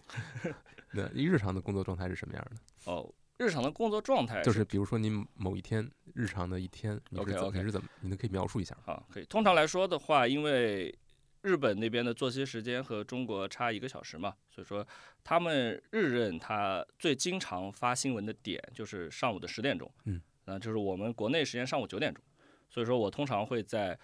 [0.93, 2.91] 那你日常的工作状态是什么样的？
[2.91, 3.13] 哦。
[3.39, 8.77] 日常的工作状态就是，比如说你某一天日常的一天，你是你是怎么，你能可以描述一下？
[8.85, 9.25] 好，可以。
[9.27, 10.97] 通常来说的话，因为
[11.43, 14.87] 日本那边的作息时间和中国差一个小时嘛，所以说
[15.23, 22.25] 他们日任他最经常发新闻的点就是上午的十点钟，嗯，那就是我们国内时间上午九点钟，
[22.71, 23.99] 所以说我通常会在，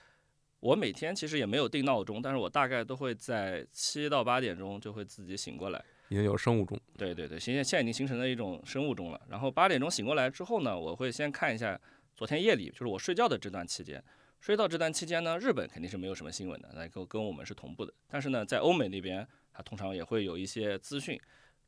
[0.61, 5.83] 我每天其实也没有定闹钟，但是我大概都会在七到八点钟就会自己醒过来。
[6.13, 9.21] 已经有生物钟，对对对，现在现在已经形成了一种生物钟了。
[9.31, 11.81] 然后八点钟醒过来之后呢，我会先看一下
[12.15, 14.03] 昨天夜里，就是我睡觉的这段期间，
[14.39, 17.95] 睡到这段期间呢，日本肯定是没有什么新闻的，那跟跟我们是同步的。
[18.09, 21.19] 但是呢，在欧美那边，它通常也会有一些资讯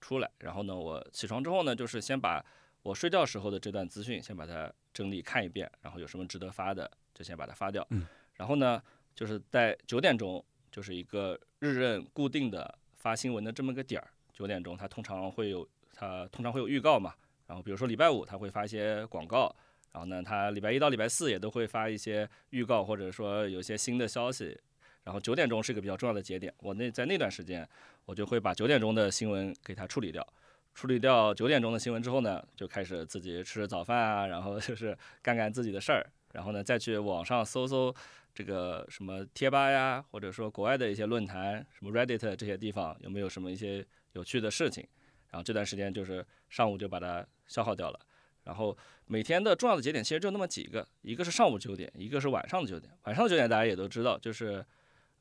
[0.03, 0.31] 出来。
[0.41, 2.45] 然后呢，我起床之后呢，就是先把
[2.83, 7.87] 我睡觉时候的这段资讯先把它整理看一遍，然后有什么值得发的就先把它发掉。
[7.89, 8.07] 嗯。
[8.35, 8.83] 然后呢，
[9.15, 14.11] 就是在九点钟，就是一个日任固定的发新闻的这么个点儿。
[14.35, 17.15] 九点钟，它通常会有，它通常会有预告嘛。
[17.47, 19.55] 然后比如说礼拜五，它会发一些广告。
[19.93, 24.61] 然后呢，它礼拜一到礼拜四也都会发一些预告，或者说有一些新的消息。
[25.05, 27.69] 然后九点钟是一个比较重要的节点，我那在那段时间，
[28.07, 30.27] 我就会把九点钟的新闻给它处理掉。
[30.75, 36.05] 处理掉九点钟的新闻之后呢，就开始自己吃早饭啊，然后 就是干干自己的事儿。
[36.33, 37.95] 然后呢，再去网上搜搜
[38.35, 43.87] 这个什么贴吧呀，或者说国外的一些论坛，什么 Reddit 这些地方有没有什么一些。
[44.15, 44.85] 有趣的事情，
[45.31, 48.01] 然后这段时间就是上午就把它消耗掉了。
[48.43, 52.93] 然后每天的重要的节点其实就那么几个，一个是上午九点，一个是晚上的九点。
[53.05, 54.63] 晚上的九点大家也都知道，就是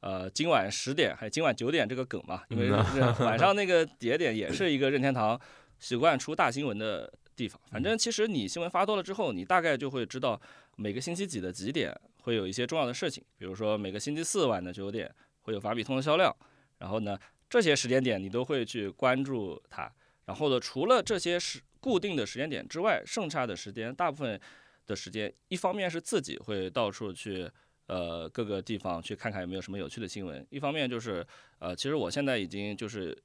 [0.02, 5.40] 呃今晚十点还有今晚九点这个梗嘛，因为晚上那个节点也是一个任天堂
[5.80, 7.60] 习惯出大新闻的地方。
[7.72, 10.40] 反正其实你新闻发多了之后，你大概就会知道
[10.76, 15.10] 每个星期几的几点会有一些重要的事情，比如说每个星期四晚的九点
[15.44, 16.36] 会有法比通的销量，
[16.78, 17.18] 然后呢。
[17.54, 19.88] 这些时间点你都会去关注它，
[20.26, 24.42] 然后呢，除了这些时固定的时间点之外，剩下的时间大部分
[24.88, 27.48] 的时间，一方面是自己会到处去
[27.86, 31.24] 呃各个地方去看看有没有什么有趣的新闻，一方面就是
[31.60, 33.16] 呃其实我现在已经就是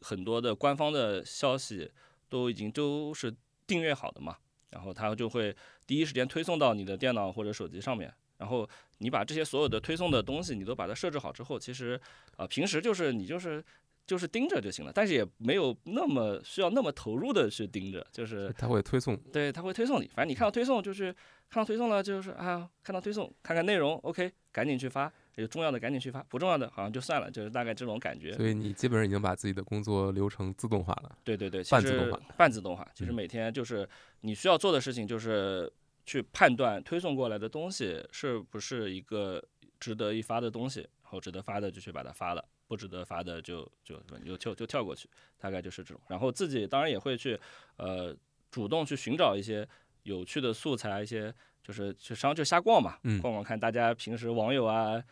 [0.00, 1.90] 很多的官方的消息
[2.28, 3.34] 都已经都是
[3.66, 4.36] 订阅好的嘛，
[4.70, 5.52] 然后它就会
[5.88, 8.14] 第一时间推送到你的电脑或者手机上面。
[8.38, 12.00] 然后你把这些所有的推送的东西，你都把它设置好之后，其实，
[12.36, 13.64] 呃，平时就是你就是
[14.06, 21.12] 就是盯着就行了，但是也没有那么需要那么投入的去盯着，就是他会推送，对，他会推送你，反正你看到推送就是
[21.50, 28.32] 看到推送了，就是啊，看到推送看看内容，OK，赶紧去发，有重要的赶紧去发，不重要的好像就算了，就是大概这种感觉。
[28.32, 31.18] 所以你基本上已经把自己的工作流程自动化了。
[31.24, 33.88] 对对对，半自动化半自动化，其实嗯每天就是
[34.20, 35.70] 你需要做的事情就是
[36.06, 39.42] 去判断推送过来的东西是不是一个
[39.78, 46.00] 值得一发的东西，然后值得发的就去把它发了，不值得发的就就就就就跳过去，大概就是这种。
[46.08, 47.38] 然后自己当然也会去
[47.76, 48.16] 呃
[48.50, 49.68] 主动去寻找一些
[50.04, 55.02] 有趣的素材，一些就是就实际上就瞎逛嘛，嗯逛逛看大家平时网友啊。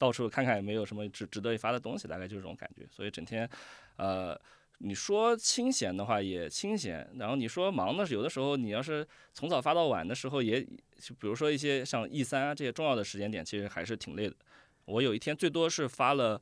[0.00, 2.86] 到处看看有没有什么值值得一发的东西，大概就是这种感觉。
[2.90, 3.46] 所以整天，
[3.96, 4.34] 呃，
[4.82, 10.62] 你说清闲的话也清闲，然后你说忙的是有的时候你要是从早发到晚的时候也，
[10.98, 14.34] 就比如说一些像 E 三啊这些重要的时间点，其实还是挺累的。
[14.86, 16.40] 我有一天最多是发了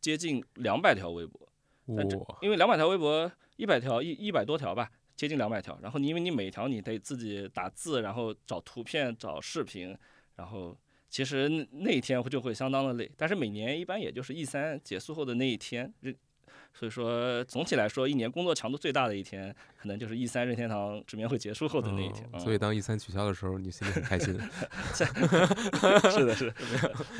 [0.00, 1.48] 接近两百条微博，
[1.96, 5.78] 但这，因为两百条微博，一百条一一百多条吧，接近两百条。
[5.80, 9.96] 然后你因为你每条你得自己打字，然后找图片、找视频，
[10.34, 10.76] 然后
[11.08, 13.08] 其实那那一天就会相当的累。
[13.16, 16.14] 但是每年一般也就是 E 三结束后的那一天，任
[16.74, 22.28] 所以说总体来说，一年工作强度最大的一天，可能就是 E 三任天堂直面会结束后的那一天。
[22.38, 24.32] 所以当 E 三取消的时候，你心里很开心。
[24.94, 26.54] 是的，是的。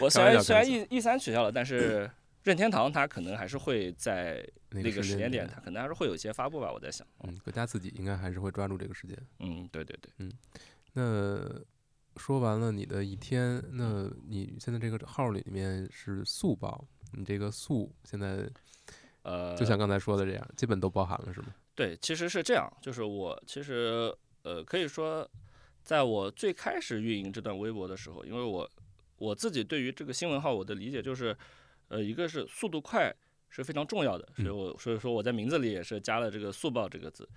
[0.01, 2.09] 我虽然虽然 E E 三取消了，但是
[2.45, 6.73] 任天堂它可能还是会在那那个时间点，点它，可能还是会有一些发布吧。
[6.73, 9.17] 我在想，嗯，国家自己应该还是会抓住这个时间。
[9.41, 10.11] 嗯，对对对。
[10.19, 10.33] 嗯
[10.95, 11.61] 那
[12.17, 18.49] 说完了你的一天，那你现在这个号里面是速报，你这个速现在
[19.23, 21.55] 呃，就像刚才说的这样，基本都包含了是吗？
[21.75, 25.29] 对，其实是这样，就是我其实呃可以说，
[25.83, 28.71] 在我最开始运营这段微博的时候，因为我
[29.17, 31.37] 我自己对于这个新闻号我的理解就是，
[31.89, 33.15] 呃，一个是速度快
[33.49, 37.29] 是非常重要的，所以我所以说我在名字里也是加了这个速报这个字，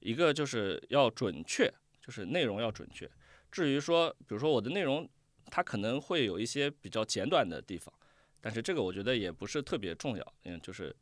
[0.00, 3.10] 一个就是要准确，就是内容要准确。
[3.50, 5.08] 至于说，比如说我的内容，
[5.46, 7.92] 它可能会有一些比较简短的地方，
[8.40, 10.94] 但是这个我觉得也不是特别重要，嗯，就是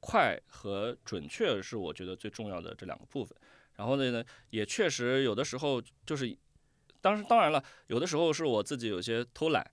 [0.00, 3.36] 快和准确是我觉得最重要的这两个部分。
[3.76, 6.36] 然后呢，也确实有的时候就是，
[7.00, 9.64] 当时当然了，有的时候是我自己有些偷懒，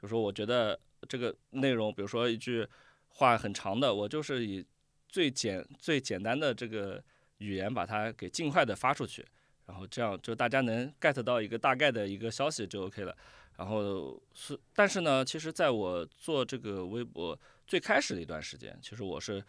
[0.00, 2.66] 就说我觉得这个内容，比如说一句
[3.08, 4.64] 话很长的，我就是以
[5.08, 7.02] 最简最简单的这个
[7.38, 9.24] 语言把它给尽快的发出去，
[9.66, 13.16] 然后这样就大家能 get 到一个大概的一个消息就 OK 了。
[13.56, 19.42] 然后是，但是呢，其实在我做这个微博最开始的一段时间，其实我是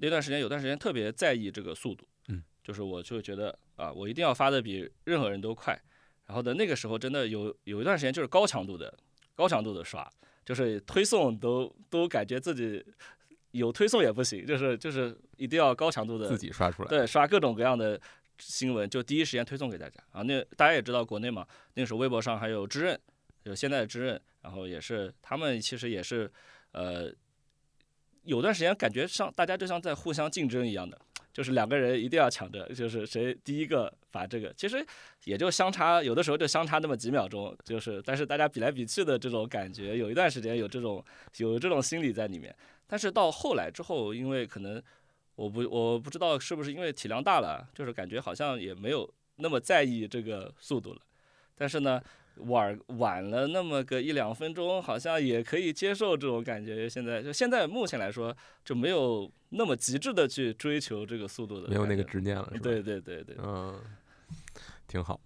[0.00, 5.78] 那段时间有段时间特别在意这个速度，嗯，就是我就觉得啊，我一定要发的比任何人都快。
[6.26, 8.92] 然后的那个时候真的有有一段时间就是高强度的
[9.34, 10.10] 高强度的刷，
[10.44, 12.84] 就是推送都都感觉自己
[13.50, 16.88] 有推送也不行，就是就是一定要高强度的自己刷出来。
[16.88, 18.00] 对，刷各种各样的
[18.38, 20.02] 新闻，就第一时间推送给大家。
[20.12, 22.98] 啊，那大家也知道，国内嘛，那个时候微博上还有知认，
[23.42, 26.28] 有现在的知认，然后也是他们其实也是，
[26.72, 27.12] 呃，
[28.24, 30.98] 有段时间感觉像大家就像在互相竞争一样的，
[31.32, 34.84] 就是两个人一定要抢着，就是谁第一个把这个，其实
[35.24, 41.04] 也就相差，有的时候就相差那么几秒钟，就是但是大家比来比去的这种感觉，有一段时间有这种
[41.36, 42.54] 有这种心理在里面。
[42.86, 44.82] 但是到后来之后，因为可能
[45.34, 51.00] 我不我不知道是不是因为体量大了，就是感觉好像也没有那么在意这个速度了。
[51.56, 52.00] 但是呢，
[52.36, 56.88] 晚晚了那么个一两分钟，好像也可以接受这种感觉。
[56.88, 62.04] 现在就现在目前来说，就没有那么极致的去追求这个速度的，没有那个。
[62.04, 62.60] 执念了，是 吧？
[62.62, 63.80] 对对对对，嗯，
[64.86, 65.20] 挺好，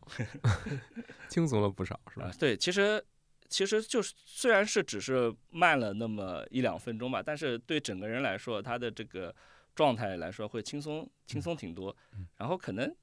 [1.28, 3.04] 轻松了不少，是吧啊？，对，其实
[3.48, 9.34] 其实就是虽然是只是慢了那么一两分钟吧，但是对整个人来说，他的这个
[9.74, 12.26] 状态来说会轻松轻松挺多嗯。
[12.36, 12.94] 然后可能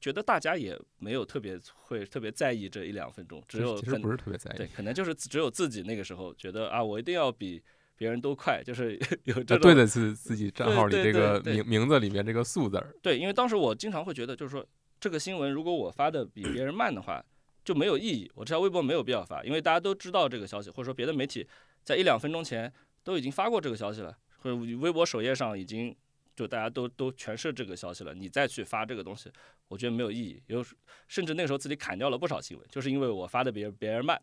[0.00, 4.70] 觉得大家也没有特别会特别在意这一两分钟，只有可能其实不是特别在对，意。
[4.74, 7.62] 可能就是只有自己那个时候觉得啊，我一定要比
[7.96, 14.66] 别人都快，就是 有这啊，种对的是自己账号里对对这个对名名字里面这个“数”字儿，对，因为当时我经常会觉得，就是说
[14.98, 17.22] 这个新闻如果我发的比别人慢的话，
[17.62, 18.30] 就没有意义。
[18.34, 21.46] 我这条微博没有必要发，因为大家都知道这个消息，或者说别的媒体
[21.84, 22.72] 在一两分钟前
[23.04, 25.94] 都已经发过这个消息了，或者微博首页上已经
[26.34, 29.30] 就大家都都全是这个消息了，你再去发这个东西，
[29.68, 30.42] 我觉得没有意义。
[30.46, 30.64] 有
[31.08, 34.20] 甚至那个时候自己砍掉了不少新闻，就是因为我发的别人别人慢。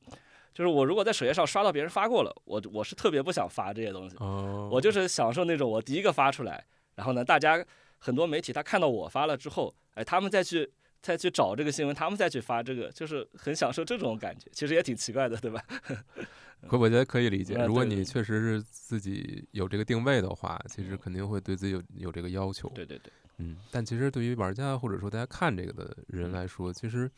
[0.53, 4.15] 就是我如果在首页上刷到别人发过了，我我是特别不想发这些东西。
[4.19, 6.65] 哦，我就是享受那种我第一个发出来，
[6.95, 7.63] 然后呢，大家
[7.99, 10.67] 很多媒体他看到我发了之后，哎，他们再去
[10.99, 14.49] 再去找这个新闻，他们再去发这个，就是很享受这种感觉。
[14.51, 15.63] 其实也挺奇怪的，对吧？
[16.65, 17.55] 可我觉得可以理解。
[17.65, 20.97] 如果你确实是自己有这个定位的话，其实嗯。
[20.97, 22.67] 肯定会对自己有有这个要求。
[22.69, 26.33] 对对对，嗯，但其实对于玩家或者说大家看这个的人嗯。
[26.33, 27.09] 来说，其实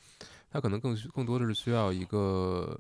[0.49, 2.80] 他可能更需更多的是需要一个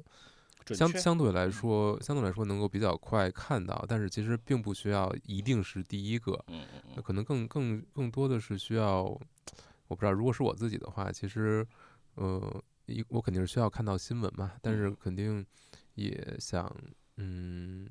[0.67, 1.51] 相相对来嗯。
[1.51, 9.03] 说相对来说能够比较快看到，但是其实并不需要一定是第一个，嗯嗯嗯，那可能更更更多的是需要，
[9.87, 11.65] 我不知道，如果是我自己的话，其实
[12.15, 14.97] 呃一我肯定是需要看到新闻嘛，但是嗯。
[15.01, 15.45] 肯定
[15.99, 16.73] 也想
[17.17, 17.87] 嗯。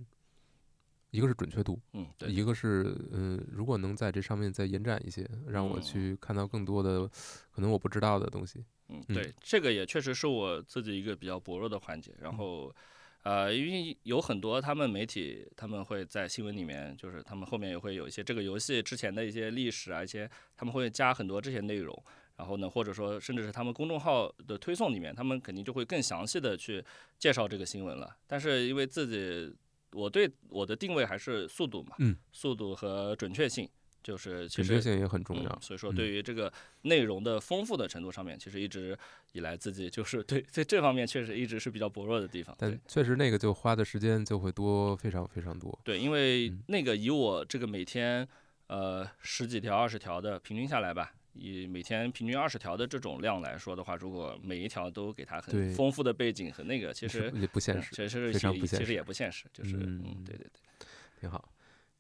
[1.11, 7.09] 一个是准确度，嗯对，一个是嗯，如果能在这上面再延展一些，让我嗯去看到更多的
[7.51, 8.63] 可能我不知道的东西。
[8.89, 12.13] 嗯，嗯对，这个也确实是我自己一个比较薄弱的环节。
[12.21, 12.77] 然嗯后，
[13.23, 22.05] 呃，因为有很多他们媒体，他们会在新闻里面，就是他们后面也会有一些这个游戏之前的一些历史啊，一些他们会加很多这些内容。
[22.39, 26.83] 然后呢，或者说甚至是他们公众号的推送里面，他们肯定就会更详细的去
[27.19, 28.17] 介绍这个新闻了。
[28.29, 29.53] 但是因为自己，
[29.93, 33.69] 我对我的定位还是速度嘛，嗯，速度和准确性，
[34.03, 35.59] 就是其实准确性也很重要嗯。。
[35.61, 38.97] 所以说，嗯对于这个内容的丰富的程度上面，其实一直
[39.33, 42.55] 以来自己就是 对在这方面确实一直是比较薄弱的地方。
[42.57, 45.77] 对但确实那个就花的时间就会多，非常非常多。
[45.83, 48.29] 对，因为嗯那个以我这个每天
[48.69, 60.87] 呃十几条、二十条的平均下来吧，以每天平均二十条的这种量来说的话，如果每一条都给他很丰富的背景和那个，其实 也不现实，嗯其实非常也不现实其实也不现实，就是嗯嗯对对对。
[61.21, 61.53] 挺好。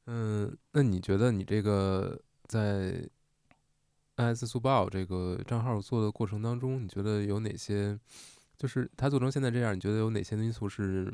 [0.06, 3.08] 嗯，那你觉得你这个在
[4.16, 7.98] IS 速报这个账号做的过程当中，你觉得有哪些，
[8.56, 11.12] 就是它做成现在这样，你觉得有哪些因素是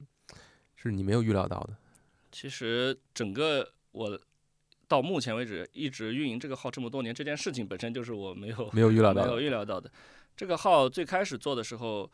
[0.76, 1.76] 是你没有预料到的？
[2.30, 4.20] 其实整个我
[4.88, 9.42] 到目前为止一直运营这个号这么多年，这件事情本身就是我没有没有预料没有到的。
[9.42, 9.90] 预料到的。
[10.36, 12.10] 这个号最开始做的时候，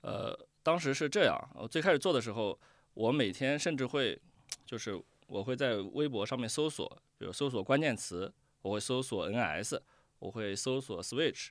[0.00, 2.58] 呃，当时是这样，我最开始做的时候，
[2.94, 4.20] 我每天甚至会，
[4.64, 8.32] 就是我会在微博上面搜索，比如搜索关键词，
[8.62, 9.80] 我会搜索 NS，
[10.18, 11.48] 我会搜索 Switch，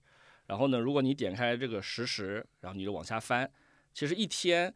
[0.48, 3.52] 然后呢，如果你点开这个实时，然后你就往下翻，
[3.94, 4.74] 其实一天。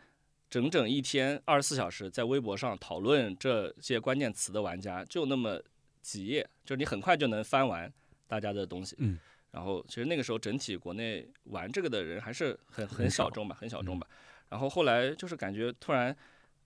[0.50, 5.62] 整整一天二十四小时在微博上讨论这些关键词的玩家就那么
[6.08, 7.92] 几页，就是你很快就能翻完
[8.28, 8.96] 大家的东西。
[9.00, 9.20] 嗯，
[9.52, 14.08] 然后其实那个时候整体国内玩这个的人还是很很小众吧，很小众嗯吧。
[14.48, 16.16] 然后后来就是感觉突然，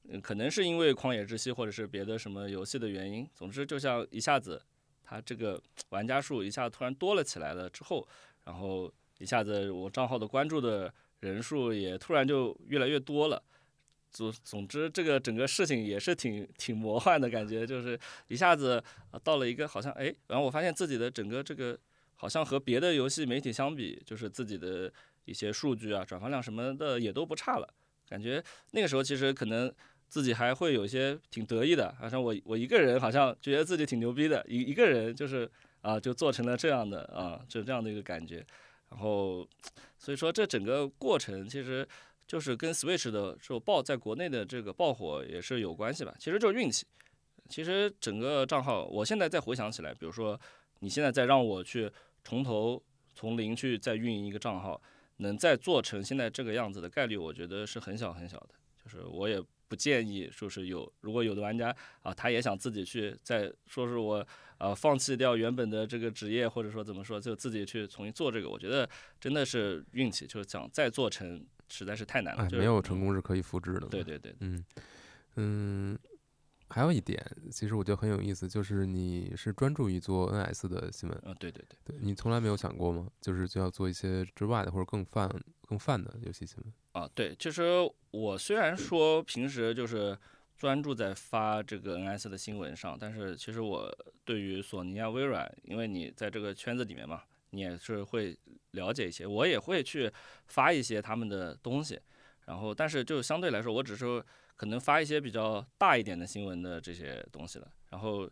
[0.09, 4.61] 嗯，可能是因为旷野之息或者是别的什么游戏的原因，总之就像一下子，
[5.03, 8.07] 它这个玩家数一下突然多了起来了之后，
[8.43, 13.41] 然后一下子我账号的关注的人数也突然就越来越多了。
[14.11, 17.97] 总总之，这个整个事情也是挺挺魔幻的感觉，就是
[18.27, 18.83] 一下子
[19.23, 21.79] 到了一个好像哎，然后我发现自己的整个这个
[22.15, 24.91] 好像和别的游戏媒体相比，就是自己的
[25.23, 27.73] 一些数据啊、转发量什么的也都不差了。
[28.09, 29.73] 感觉那个时候其实可能
[30.09, 38.45] 自己还会有一些挺得意的，好像我我一个人好像觉得自己挺牛逼的，一一个人就是啊就做成了这样的啊，就这样的一个感觉。
[38.89, 39.47] 然后
[39.97, 41.87] 所以说这整个过程其实。
[42.27, 46.85] 就是跟 Switch 的这爆在国内的这个爆火也是有关系吧，其实就是运气。
[47.49, 50.39] 其实整个账号，我现在再回想起来，比如说
[50.79, 51.91] 你现在再让我去
[52.23, 52.81] 从头
[53.13, 54.81] 从零去再运营一个账号，
[55.17, 58.49] 能再做成现在这个样子的概率，我觉得是很小很小的。
[58.81, 64.25] 就是我也不建议说是有，如果有的玩家啊，他也想自己去再说是我
[64.61, 68.87] 啊放弃掉原本的这个职业，或者说怎么说，就自己去重新做这个，我觉得
[69.19, 72.47] 真的是运气，就是想再做成实在是太难了。
[72.51, 73.87] 没有成功是可以复制的。
[73.87, 74.63] 对对对，嗯
[75.37, 75.99] 嗯，
[76.69, 77.19] 还有一点，
[77.51, 81.77] 其实我觉得很有意思，就是你是专注于做 NS 的新闻，嗯，对对对。
[81.83, 83.07] 对你从来没有想过吗？
[83.19, 85.27] 就是就要做一些之外的或者更泛
[85.67, 86.73] 更泛的游戏新闻。
[86.91, 87.63] 啊，对，其实
[88.11, 90.15] 我虽然说平时就是
[90.61, 93.91] 专注在发这个 NS 的新闻上，但是其实我
[94.23, 98.37] 对于索尼啊、微软，因为你在这个圈子里面嘛，你也是会
[98.73, 100.11] 了解一些，我也会去
[100.45, 101.99] 发一些他们的东西。
[102.45, 104.23] 然后，但是就相对来说，我只是
[104.55, 107.67] 可能发一些比较大一点的新闻的这些东西了。
[107.89, 108.29] 然后，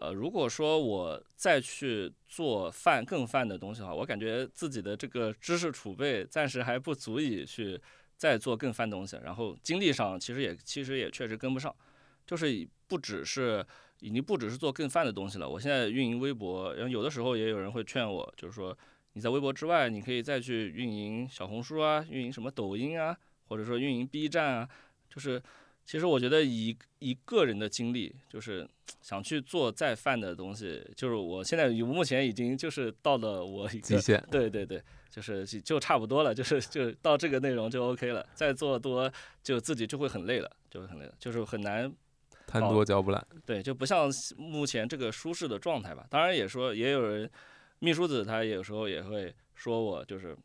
[0.00, 7.80] 呃，如果说我再去做泛更泛的东西的话，我感觉自己的这个知识储备暂时还不足以去
[8.20, 9.18] 再做更泛的东西。
[9.24, 11.74] 然后精力上其实也其实也确实跟不上，
[12.26, 13.66] 就是不只是
[14.00, 15.48] 已经不只是做更泛的东西了。
[15.48, 18.76] 我现在运营微博，然后有的时候也有人会劝我，就是说
[19.14, 23.16] 你在微博之外，你可以再去运营小红书啊，运营什么抖音啊，
[23.48, 24.68] 或者说运营 B 站啊，
[25.08, 25.42] 就是。
[25.90, 28.64] 其实我觉得以一个人的经历，就是
[29.02, 34.80] 想去做再犯的东西，就是我现在目前已经就是到了我一个极限，对对对，
[35.10, 39.12] 就是就差不多了，就是就到这个内容就 OK 了，再做多
[39.42, 41.92] 就自己就会很累了，就会很累了，就是很难
[42.46, 43.26] 贪多嚼不烂。
[43.44, 46.06] 对，就不像目前这个舒适的状态吧。
[46.08, 47.28] 当然也说也有人，
[47.80, 50.36] 秘书子他有时候也会说我就是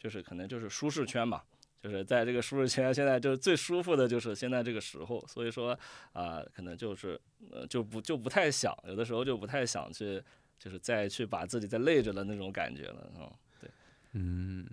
[0.00, 1.40] 就是可能就是舒适圈嘛。
[1.80, 5.78] 就是在这个舒适圈，现在就是最舒服的，就是现在这个时候，所以说
[6.12, 7.18] 啊，可能就是
[7.52, 10.20] 呃，就不就不太想，有的时候就不太想去，
[10.58, 13.70] 就是再去把自己再累着的那种感觉了，嗯，对，
[14.14, 14.66] 嗯，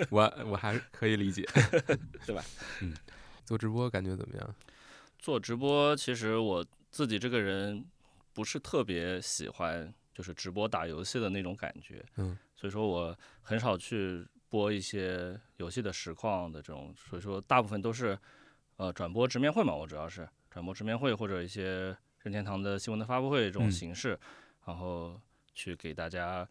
[0.10, 1.48] 我我还是可以理解，
[2.26, 2.44] 对吧？
[2.82, 2.94] 嗯，
[3.46, 4.54] 做直播感觉怎么样？
[5.18, 7.82] 做直播其实我自己这个人
[8.34, 14.22] 不是特别喜欢，就是直播打游戏的那种感觉，嗯，所以说我很少去。
[14.52, 18.18] 播一些游戏的实况的这种，所以说大部分都是，
[18.76, 19.74] 呃，转播直面会嘛。
[19.74, 24.10] 我主要是转播直面会或者一些任天堂的新闻的发布会这种形式，
[24.66, 25.18] 然后
[25.54, 26.46] 去给大家，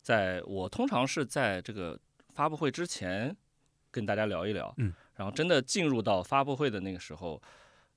[0.00, 1.98] 在我通常是在这个
[2.32, 3.36] 发布会之前
[3.90, 7.42] 跟大家聊一聊，嗯，然后真的进入到发布会的那个时候，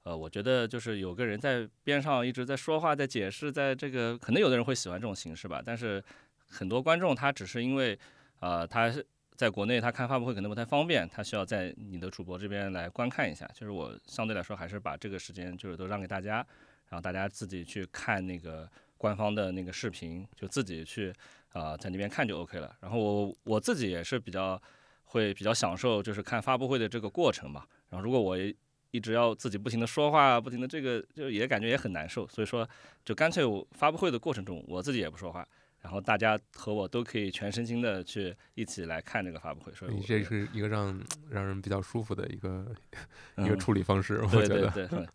[0.01, 6.03] 呃，我觉得就是有个人在边上一直在说话，在解释，在这个可能有的人会喜欢这种形式吧，但是
[6.47, 7.99] 很多观众他只是因为，
[8.39, 9.05] 呃，他是。
[9.37, 13.47] 在国内，他看发布会可能不太方便，他需要在你的主播这边来观看一下。
[13.53, 16.37] 就是我相对来说还是把这个时间就是都让给大家，
[16.89, 18.67] 然后大家自己去看那个
[18.97, 21.13] 官方的那个视频，就自己去
[21.53, 22.75] 啊在那边看就 OK 了。
[22.81, 24.59] 然后我我自己也是比较
[25.03, 27.63] 会比较享受就是看发布会的这个过程嘛。
[27.89, 28.35] 然后如果我
[28.89, 32.67] 一直要自己不停的说话，不停的这个就也感觉也很难受，所以说
[33.05, 35.47] 就干脆我发布会的过程中我自己也不说话。
[35.87, 42.65] 然后大家和我都可以全身心的去一起来看这个发布会，所以这是一个让让人比较舒服的一个
[43.37, 44.69] 一个处理方式， 我觉得。
[44.71, 45.07] 对对对，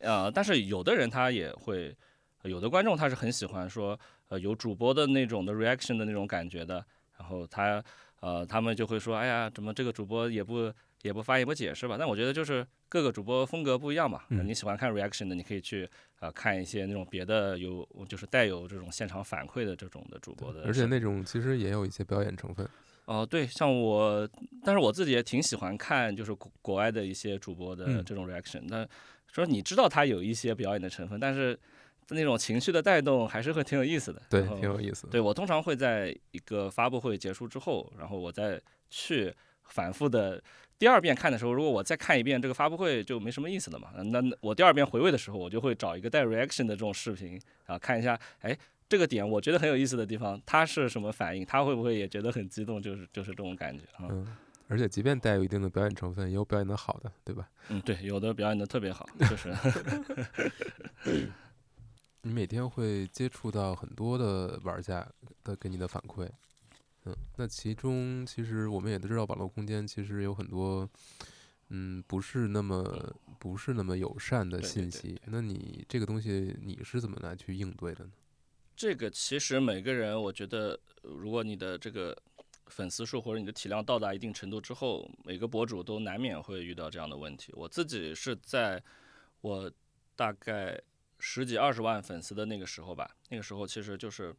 [0.00, 1.96] 呃，但是有的人他也会，
[2.42, 3.96] 有的观众他是很喜欢说，
[4.26, 6.84] 呃，有主播的那种的 reaction 的那种感觉的，
[7.16, 7.80] 然后他
[8.18, 10.72] 呃他们就会说，哎呀，怎么这个主播也不。
[11.06, 14.20] 也不发也不解释吧，但我觉得就是各个主播风格不一样嘛。
[14.28, 15.88] 你喜欢看 reaction 的，你可以去
[16.18, 20.64] 呃看一些那种别的有就是带有这种现场反馈的这种的主播的。
[20.64, 22.68] 而且那种其实也有一些表演成分。
[23.06, 24.28] 哦，对，像我，
[24.64, 28.66] 但是我自己也挺喜欢看就是国国外的一些主播的这种 reaction。
[28.68, 28.86] 但
[29.32, 31.56] 说你知道他有一些表演的成分，但是
[32.08, 34.20] 那种情绪的带动还是会挺有意思的。
[34.28, 35.06] 对，挺有意思。
[35.06, 39.32] 对我通常会在一个发布会结束之后，然后我再去
[39.64, 40.42] 反复的。
[40.78, 43.90] 第二遍看的时候，如果我再看一遍这个发布会，就没什么意思了嘛。
[43.96, 48.56] 那我第二遍回味的时候，我就会找一个带 reaction 的这种视频啊，看一下，哎，
[48.88, 51.44] 这个点我觉得很有意思的地方，他是什么反应？
[51.46, 52.80] 他会不会也觉得很激动？
[52.82, 54.06] 就是就是这种感觉啊。
[54.10, 54.36] 嗯，
[54.68, 57.48] 而且即便带有一定的表演成分，也有表演的好的，对吧？
[57.68, 59.54] 嗯，对，有的表演的特别好，就是。
[62.22, 65.06] 你每天会接触到很多的玩家
[65.44, 66.28] 的给你的反馈。
[67.06, 70.88] 嗯，那其中其实我们也都知道，网络空间其实有很多，
[71.68, 75.20] 嗯，不是那么不是那么友善的信息。
[75.26, 78.10] 那你这个东西你是怎么来去应对的呢？
[78.74, 82.16] 这个其实每个人，我觉得，如果你的这个
[82.66, 87.52] 粉丝数或者你的体量到达一定程度之后，每个博主都难免会遇到这样的问题。
[87.54, 88.82] 我自己是在
[89.42, 89.70] 我
[90.16, 90.82] 大概
[91.20, 94.34] 十几二十万粉丝的那个时候吧，那个时候其实就是。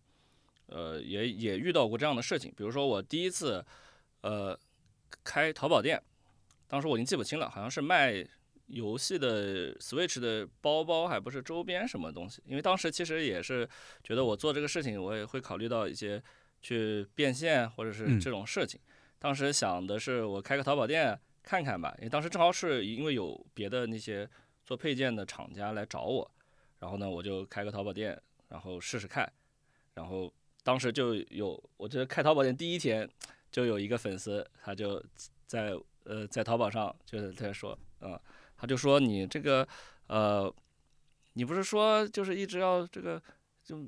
[0.68, 3.66] 呃，也也遇到过这样的事情，比如说我第一次，
[4.22, 4.58] 呃，
[5.24, 6.02] 开淘宝店，
[6.68, 8.28] 当时我已经记不清了，好像是卖
[8.66, 12.44] 游戏的 Switch 的包包，还不是周边什么东西。
[12.46, 13.68] 因为当时其实也是
[14.04, 16.22] 觉得我做这个事情，我也会考虑到一些
[16.62, 18.78] 去变现或者是这种事情。
[19.20, 24.30] 当时想的是我开个淘宝店看看吧，因为当时正好是因为有别的那些
[24.66, 26.30] 做配件的厂家来找我，
[26.80, 29.32] 然后呢我就开个淘宝店，然后试试看，
[29.94, 30.30] 然后。
[30.68, 33.10] 当时就有，我觉得开淘宝店第一天，
[33.50, 35.02] 就有一个粉丝，他就
[35.46, 38.20] 在呃在淘宝上就是在说，嗯，
[38.58, 39.66] 他就说你这个
[40.08, 40.54] 呃，
[41.36, 43.22] 你不是说就是一直要这个
[43.64, 43.82] 就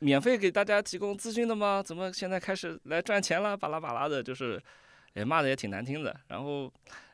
[0.00, 1.82] 免费给大家提供资讯的吗？
[1.82, 3.56] 怎么现在开始来赚钱了？
[3.56, 4.62] 巴拉巴拉的，就是
[5.14, 6.14] 也骂的也挺难听的。
[6.28, 6.70] 然后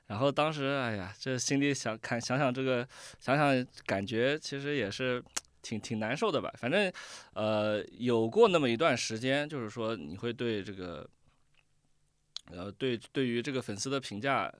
[0.08, 2.84] 然后当时哎呀，这心里想看想想这个
[3.20, 5.22] 想想感觉其实也是。
[5.62, 6.92] 挺挺难受的吧，反正，
[7.34, 11.08] 呃，有过那么一段时间，就是说你会对这个，
[12.50, 14.52] 呃，对对于这个粉丝的评价，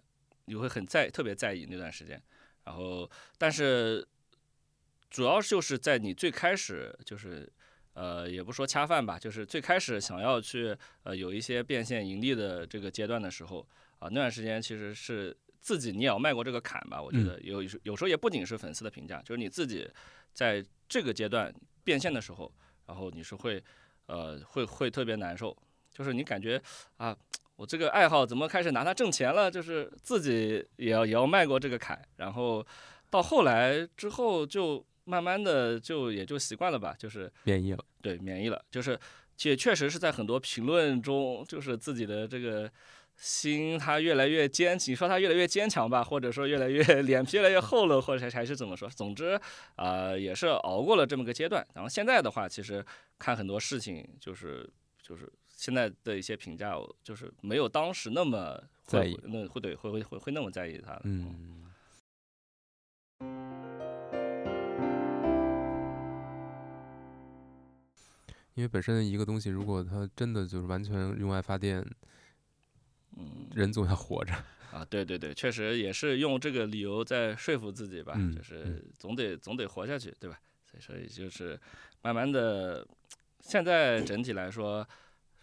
[0.44, 2.22] 你会很在特别在意那段时间，
[2.64, 4.06] 然后，但是，
[5.10, 7.52] 主要就是在你最开始就是，
[7.94, 13.66] 呃，也不说恰饭吧，就是最开始想要去呃有一些变现盈利的这个阶段的时候，
[13.98, 17.02] 啊，那段时间其实是自己你也要迈过这个坎吧。
[17.02, 17.38] 我觉得。
[17.40, 19.86] 有有时候也不仅是粉丝的评价，就是你自己
[20.32, 21.50] 在这个阶段
[21.82, 22.52] 变现的时候，
[22.86, 23.64] 然后你是会
[24.04, 25.56] 呃会会特别难受，
[25.90, 26.60] 就是你感觉
[26.98, 27.16] 啊，
[27.56, 29.50] 我这个爱好怎么开始拿它挣钱了？
[29.50, 32.62] 就是自己也要也要迈过这个坎，然后
[33.08, 39.00] 到后来之后就慢慢的就也就习惯了吧，就是免疫了，对，免疫了，就是
[39.44, 42.70] 也确实是在很多评论中，就是自己的这个。
[43.22, 48.88] 心他越来越坚，你说他越来越坚强吧，或者说越来越 脸皮越来越厚了，或者还是怎么说？
[48.88, 49.40] 总之，
[49.76, 51.64] 啊，也是熬过了这么个阶段。
[51.72, 52.84] 然后现在的话，其实
[53.20, 54.68] 看很多事情，就是
[55.00, 61.00] 就是现在的一些评价，就是没有当时那么在意，那会对会会会会那么在意他。
[61.04, 61.70] 嗯。
[68.54, 71.86] 因为本身一个东西，如果它真的就是完全用爱发电。
[73.16, 74.32] 嗯，人总要活着
[74.70, 80.38] 啊，对对对，确实也是用这个理由在说服自己吧，就是总得总得活下去，对吧？
[80.70, 81.60] 所以说也就是
[82.00, 82.86] 慢慢的，
[83.40, 84.86] 现在整体来说，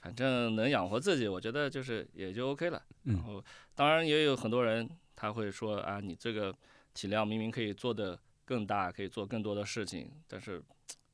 [0.02, 2.82] 反正能养活自己，我觉得就是也就 OK 了。
[3.04, 3.44] 然后
[3.76, 6.52] 当然也有很多人他会说啊，你这个
[6.96, 10.60] 体量明明可以做的更大，可以做更多的事情，但是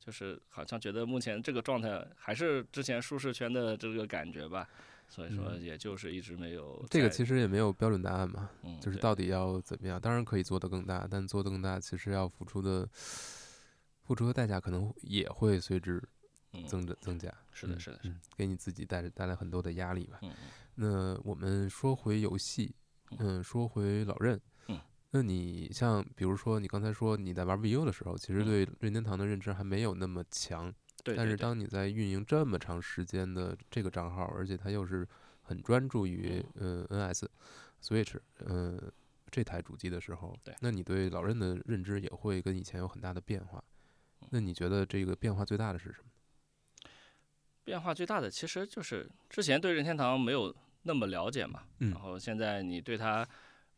[0.00, 4.66] 就是好像觉得目前这个状态还是之前舒适圈的这个感觉吧。
[5.08, 8.50] 所以说，也就是一直没有这个，其实也没有标准答案嘛。
[8.62, 10.00] 嗯，就是到底要怎么样？
[10.00, 12.88] 当然可以做得更大，但做得更大，其实要付出的
[14.02, 16.02] 付出的代价可能也会随之
[16.66, 17.32] 增增增加。
[17.52, 20.18] 是的，是的，嗯，给你自己带带来很多的压力吧。
[20.22, 20.30] 嗯
[20.78, 22.74] 那我们说回游戏，
[23.18, 24.38] 嗯，说回老任，
[24.68, 24.78] 嗯，
[25.10, 30.70] 那你像比如说你刚才说你在玩 VU 的时候，其实对任天堂的认知还没有那么强。
[31.14, 35.06] 但是当你在运营这么长时间的这个账号，而且它又是
[35.42, 37.26] 很专注于呃 NS
[37.82, 38.80] Switch 呃
[39.30, 43.62] 这台主机的时候，那你对老任的认知也会跟以前有很大的变化。
[44.30, 46.90] 那你觉得这个变化最大的是什么？
[47.62, 53.28] 变化最大的其实就是之前对任天堂没有那么了解嘛，然后现在你对它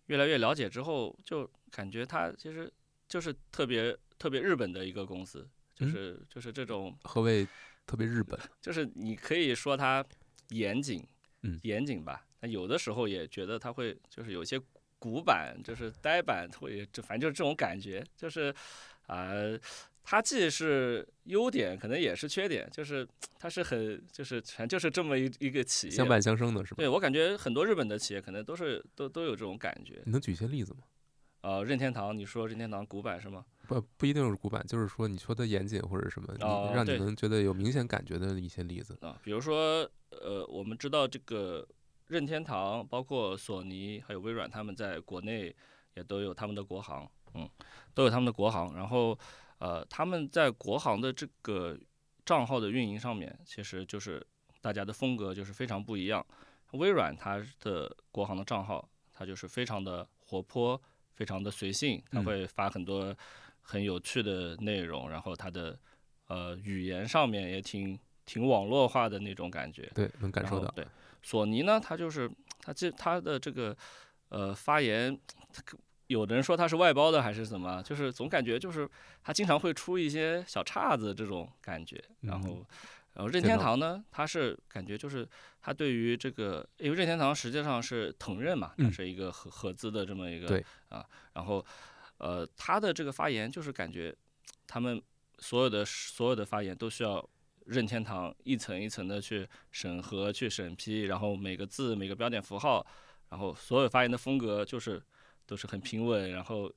[0.06, 2.72] 越来越了解之后，就感觉它其实
[3.08, 5.48] 就是特别特别日本的一个公司。
[5.78, 7.46] 就是就是这种何谓
[7.86, 8.38] 特别日本？
[8.60, 10.04] 就是你可以说它
[10.48, 11.06] 严谨，
[11.42, 12.26] 嗯，严谨吧。
[12.40, 14.60] 那有的时候也觉得它会就是有些
[14.98, 18.04] 古板，就是呆板，会就反正就是这种感觉。
[18.16, 18.54] 就是
[19.06, 19.32] 啊，
[20.02, 22.68] 它既是优点，可能也是缺点。
[22.72, 23.06] 就是
[23.38, 26.76] 它是很就是全就是这么一一个企业，相伴相生的是吧？
[26.78, 30.02] 对我感觉很多日本的企业可能都是都都有这种感觉。
[30.04, 30.80] 你能举一些例子吗？
[31.40, 33.44] 呃，任天堂，你说任天堂古板是吗？
[33.66, 36.34] 不不一定是古板，就是说你说的严谨或者什么，
[36.74, 39.20] 让你们觉得有明显感觉的一些例子啊。
[39.22, 41.66] 比如说，呃，我们知道这个
[42.06, 45.54] 任天堂，包括索尼还有微软，他们在国内
[45.94, 47.48] 也都有他们的国行，嗯，
[47.94, 48.74] 都有他们的国行。
[48.74, 49.18] 然后，
[49.58, 51.78] 呃，他们在国行的这个
[52.24, 54.26] 账号的运营上面，其实就是
[54.60, 56.24] 大家的风格就是非常不一样。
[56.72, 60.80] 微软它的国行的账号，它就是非常的活泼，
[61.18, 63.14] 非常的随性，他会发很多。
[63.70, 65.78] 很有趣的内容，然后他的
[66.28, 70.70] 呃语言上面也挺挺网络化的那种感觉，对，能感受到。
[70.70, 70.86] 对，
[71.22, 72.30] 索尼呢，他就是
[72.62, 73.76] 他这他的这个
[74.30, 75.14] 呃发言，
[76.06, 78.88] 有的人说他是外包的还是怎么，就是总感觉就是
[79.22, 82.02] 他经常会出一些小岔子这种感觉。
[82.22, 82.64] 然后，
[83.18, 85.28] 然后任天堂呢，它是感觉就是
[85.60, 91.04] 它对于这个，因为任天堂实际上是腾任嘛，它是一个合合资的这么一个啊，
[91.34, 91.62] 然后。
[92.20, 94.12] 呃，他的这个发言就是感觉，
[94.66, 95.00] 他们
[95.38, 97.24] 所有的所有的发言都需要
[97.66, 102.84] 任天堂一层一层的去审核、去审批，然后每个字、每个标点符号，
[103.28, 105.00] 然后所有发言的风格就是
[105.46, 106.68] 都是很平稳，然后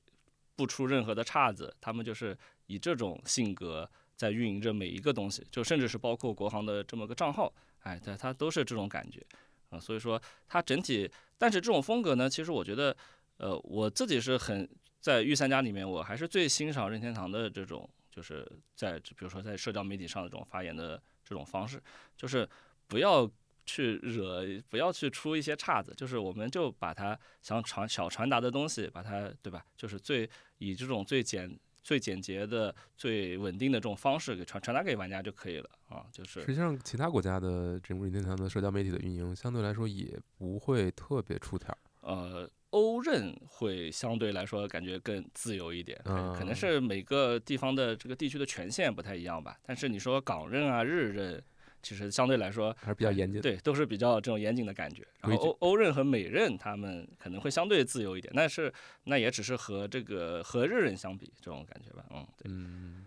[0.54, 1.76] 不出任何的岔子。
[1.80, 9.24] 他们就是以这种性格在运营着每一个东西，就甚至是包括国行的这么个账号，哎，对，它都是这种感觉
[9.70, 9.78] 啊。
[9.78, 12.96] 所以说，它整体，但是这种风格呢，其实我觉得，
[13.38, 14.68] 呃，我自己是很。
[15.00, 21.82] 在御三家里面，我还是最欣赏任天堂的这种，就是在比如说在社交媒体上的这种发言的这种方式，
[22.16, 22.48] 就是
[22.86, 23.28] 不要
[23.66, 29.66] 去惹，不要去出一些岔子，就是我们就把它想传小传达的东西，把它对吧？
[29.76, 36.06] 就是最以这种最简、最简洁的、最稳定的这种方式给传传达给玩家就可以了啊。
[36.12, 41.76] 就是实际上，其他国家的这种任天堂的社交媒体的运营，相对来说也不会特别出挑。
[42.00, 42.48] 呃。
[42.72, 49.58] 欧任会相对来说感觉更自由一点，可能是每个地方的这个地区的权限不太一样吧。
[49.62, 51.44] 但是你说港任啊、日任，
[51.82, 53.40] 其实相对来说还是比较严谨。
[53.40, 55.06] 对，都是比较这种严谨的感觉。
[55.20, 58.72] 然后欧欧任和美任他们可能会相对自由一点，但是
[59.04, 62.04] 那也只是和这个和日任相比这种感觉吧。
[62.10, 62.50] 嗯，对。
[62.52, 63.06] 嗯，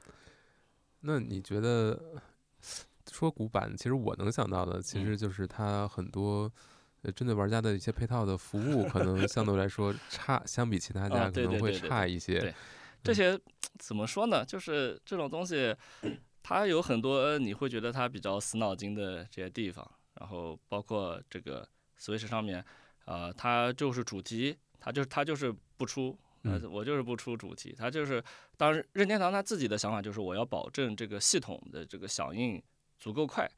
[1.01, 2.21] 那你觉得
[3.11, 6.51] 说古板，其实我能想到的，其嗯实就是它很多
[7.03, 12.53] 呃针对玩家的一些配套的服务，可能相对来说差，相比其他家啊可能会差一些。
[13.03, 13.39] 这些
[13.77, 14.43] 怎么说呢？
[14.43, 15.75] 就是这种东西，
[16.47, 21.67] 它有很多你会觉得它比较死脑筋的这些地方，然后包括这个
[21.99, 22.63] Switch 上面，
[23.05, 26.15] 呃，它就是主题，它就是它就是不出。
[26.43, 28.23] 呃嗯，我就是不出主题，它就是，
[28.55, 32.61] 当然任天堂他自己的想法就是我要保证这个系统的这个响应
[32.99, 33.49] 足够快，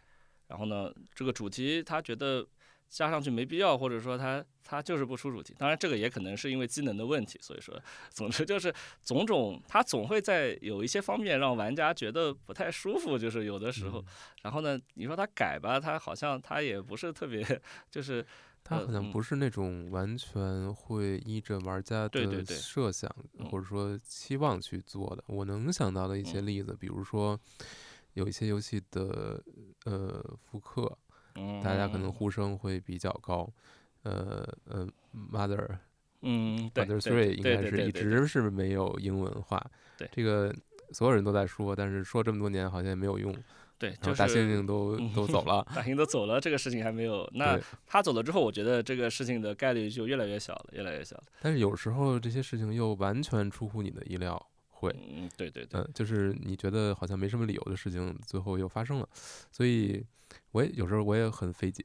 [0.47, 2.47] 然后呢，这个主题他觉得
[2.89, 5.53] 加上去没必要，或者说它它就是不出主题。
[5.57, 7.79] 当然，这个也可能是因为机能的问题，所以说，
[8.09, 8.73] 总之就是
[9.03, 13.99] 种种，它总会在有一些方面让玩家觉得不太舒服，就是有的时候。
[13.99, 14.05] 嗯
[14.43, 17.43] 然后呢，你说它改吧，它好像它也不是特别，
[17.91, 18.25] 就是
[18.63, 25.23] 它好像嗯不是那种完全会依着玩家的对对对设想嗯或者说期望去做的。
[25.27, 27.37] 我能想到的一些嗯例子，比如说
[28.13, 29.43] 有一些游戏的
[29.83, 31.06] 呃复刻，嗯，
[31.63, 33.49] 大家可能呼声会比较高。
[34.03, 34.87] 呃呃
[35.31, 35.67] ，Mother
[36.21, 39.63] 嗯，对 Mother 对 Three 应该是一直是没有英文化。
[39.97, 40.53] 对这个
[40.91, 43.35] 所有人都在说，但是说这么多年好像也没有用。
[43.79, 45.63] 对，就是大猩猩都嗯都走了。
[45.75, 47.29] 大猩都走了，这个事情还没有。
[47.35, 51.23] 那对，他走了之后，我觉得这个事情的概率就越来越小了，越来越小了。
[51.41, 54.95] 但是有时候这些事情又完全出乎你的意料，会。
[54.97, 59.07] 嗯，对对对，嗯，就是你觉得好像没什么理由的事情，最后又发生了，
[59.51, 60.03] 所以
[60.51, 61.83] 我也有时候我也很费解，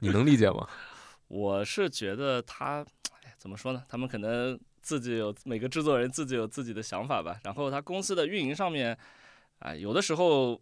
[0.00, 0.66] 你能理解吗？
[1.28, 2.86] 我是觉得他，
[3.22, 3.82] 哎，怎么说呢？
[3.88, 7.40] 他们可能自己有每个制作人自己有自己的想法吧。
[7.44, 8.96] 然后他公司的运营上面，
[9.58, 10.60] 啊、有的时候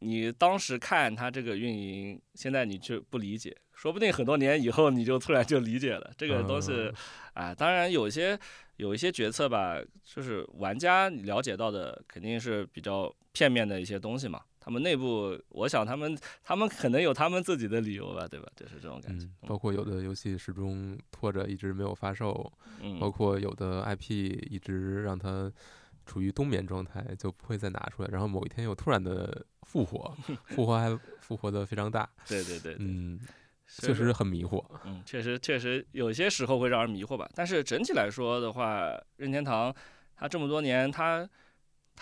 [0.00, 6.94] 你当时看他这个运营，现在你就不理解，说不定很多年以后你就突然就理解了这个东西嗯。
[7.34, 8.36] 啊，当然有一些
[8.78, 14.40] 有一些决策吧，就是玩家了解到的肯定是比较片面的一些东西嘛。
[14.60, 18.46] 他们内部，我想他们他们可能有他们自己的理由吧，对吧？
[18.54, 19.24] 就是这种感觉。
[19.26, 22.52] 嗯，包括有的游戏始终拖着一直没有发售，包
[22.82, 24.10] 嗯，括有的 IP
[24.50, 25.50] 一直让它
[26.04, 33.18] 处于冬眠状态，就不会再拿出来，然后某一天又突然的复活， 复活还复活的非常大，对对对，对嗯，
[33.66, 34.62] 确实很迷惑。
[34.84, 37.26] 嗯，确实确实有些时候会让人迷惑吧。
[37.34, 38.82] 但是整体来说的话，
[39.16, 39.74] 任天堂
[40.16, 41.28] 它这么多年，它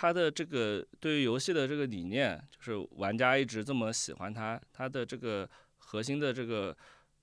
[0.01, 6.77] 它的这个对于游戏的这个理念，就是玩家一直这么喜欢它，它的这个核心的这个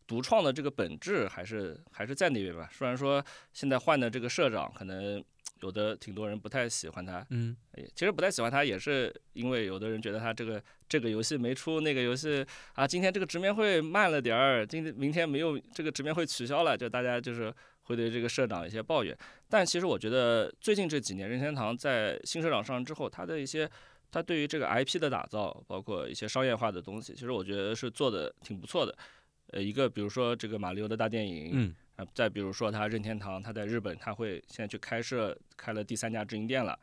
[0.05, 2.69] 独创的这个本质还是还是在那边吧。
[2.73, 5.23] 虽然说现在换的这个社长可能
[5.61, 17.53] 有的挺多人不太喜欢他，嗯也其实不太喜欢他，也是因为有的人觉得他这个这个游戏没出，那个游戏啊，今天这个直面会慢了点儿，今天明天没有这个直面会取消了，就大家就是
[17.86, 19.17] 会对这个社长有一些抱怨。
[19.49, 23.69] 但其实我觉得最近这几年，任天堂在新社长上任之后，他的一些
[24.11, 28.95] 他对于这个 IP 的打造，包括一些商业化的东西，其实我觉得是做的挺不错的。
[29.47, 36.77] 呃，一个比如说这个马里奥的大电影，嗯啊，再比如说他任天堂，他在日本他会现在去开设开了第三家直营店了，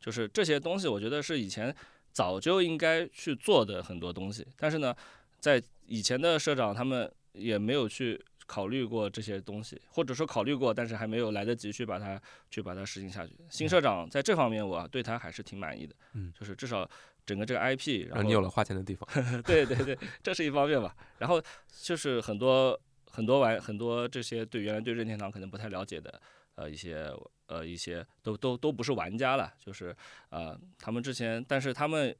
[0.00, 1.74] 就是这些东西，我觉得是以前
[2.10, 4.94] 早就应该去做的很多东西，但是呢，
[5.38, 12.20] 在以前的社长他们也没有去考虑过这些东西，或者说考虑过，但是还没有来得及去把它
[12.50, 13.36] 去把它实行下去。
[13.50, 16.88] 新社长在这方面，我对他还是挺满意的，嗯就是至少
[17.26, 19.06] 整个这个 IP，然后让你有了花钱的地方。
[19.44, 20.96] 对对对，这是一方面吧。
[21.18, 21.40] 然后
[21.82, 22.80] 就是很多
[23.10, 26.20] 很多玩很多这些对原来对任天堂可能不太了解的
[26.54, 27.12] 呃一些
[27.48, 29.94] 呃一些都都都不是玩家了，就是
[30.30, 32.16] 呃他们之前，但是他们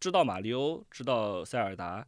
[0.00, 2.06] 知道马里欧，知道塞尔达，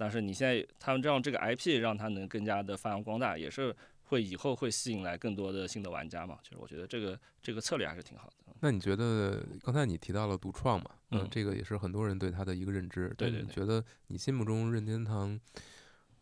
[0.00, 6.38] 但是你现在他们让这个 IP 让它能更加的发扬光大，也是会以后会吸引来更多的新的玩家嘛。
[6.42, 8.54] 其实我觉得这个这个策略还是挺好的。
[8.60, 10.90] 那你觉得刚才你提到了独创嘛？
[11.10, 13.12] 嗯这个也是很多人对它的一个认知。
[13.18, 15.38] 对对对你觉得你心目中任天堂，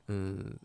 [0.08, 0.58] 嗯，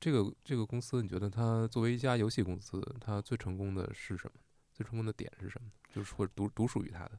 [0.00, 4.32] 这个这个公司，你觉得它作为一家游戏公司，它最成功的是什么？
[4.72, 5.70] 最成功的点是什么？
[5.94, 7.12] 就是或者独独属于它的。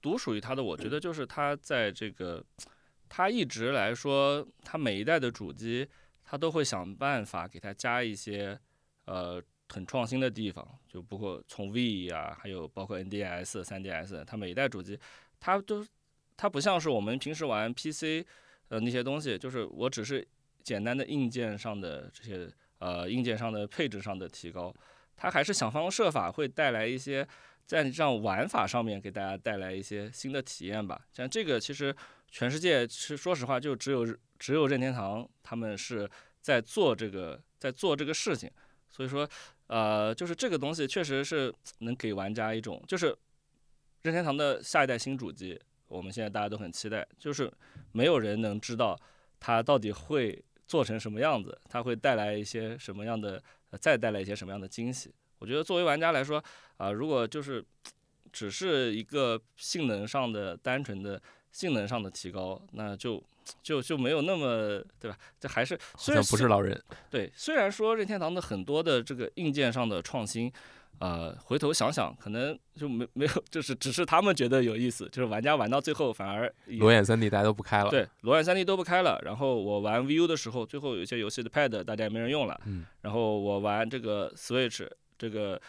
[0.00, 2.44] 独属于它的，我觉得就是它在这个，
[3.08, 5.88] 它一直来说，它每一代的主机，
[6.24, 8.58] 它都会想办法给它加一些
[9.04, 14.98] 呃很创新的地方，就包括从 V 啊，还有包括 NDS、3DS，它每一代主机，
[15.38, 15.86] 它都
[16.36, 18.26] 它不像是我们平时玩 PC
[18.68, 20.26] 呃那些东西，就是我只是
[20.62, 24.74] 简单的硬件上的这些呃硬件上的配置上的提高。
[25.16, 27.26] 它还是想方设法会带来一些
[27.64, 31.00] 在这样玩法上面给大家带来一些新的体验吧。
[31.12, 31.94] 像这个，其实
[32.34, 34.04] 全世界是说实话，就只有
[34.40, 36.10] 只有任天堂他们是
[36.40, 38.50] 在做这个在做这个事情。
[38.88, 39.28] 所以说，
[39.68, 43.16] 呃，就是这个东西确实是能给玩家一种，就是
[44.02, 45.56] 任天堂的下一代新主机，
[45.86, 47.48] 我们现在大家都很期待，就是
[47.92, 48.98] 没有人能知道
[49.38, 53.40] 它到底会做成什么样子，它会带来一些什么样的，
[53.78, 55.14] 再带来一些什么样的惊喜。
[55.38, 56.42] 我觉得作为玩家来说，
[56.78, 57.64] 啊，如果就是
[58.32, 61.22] 只是一个性能上的单纯的
[61.54, 63.22] 性能上的提高，那就。
[63.62, 65.18] 就就没有那么对吧？
[65.38, 66.82] 这还是虽然不是老人。
[67.10, 70.50] 对，虽然说任天堂的很多的这个硬件上的创新，
[70.98, 77.90] 呃，回头想想可能就没没有，就是只是他们觉得有意思，就是玩家玩到最后反而裸眼三 D 大家都不开了。
[77.90, 79.20] 对，裸眼三 D 都不开了。
[79.22, 82.58] 然后我玩 VU 的时候，最后有一些游戏的 Pad 大家也没人用了。
[82.64, 82.86] 嗯。
[83.02, 84.88] 然后我玩这个 Switch
[85.18, 85.60] 这个。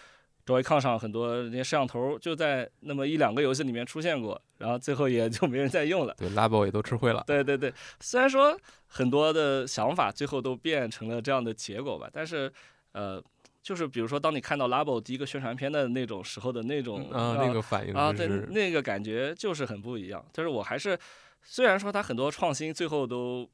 [0.45, 6.13] 周围炕上很多那些摄像头就在那么一两个游戏里面出现过，然后最后也 就没人再用了。
[6.19, 7.23] 对，Labo 也都吃灰了。
[7.25, 12.51] 对对对，虽然说很多的想法最后都变成了这样的结果吧，但是
[12.91, 13.19] 呃，
[13.63, 20.23] 就是比如说当你看到 Labo 第一个宣传片的那种时候的那种啊，那个反应啊，对，那个感觉就是很不一样。
[20.31, 20.95] 但是我还是
[21.41, 23.49] 虽然说它很多创新最后都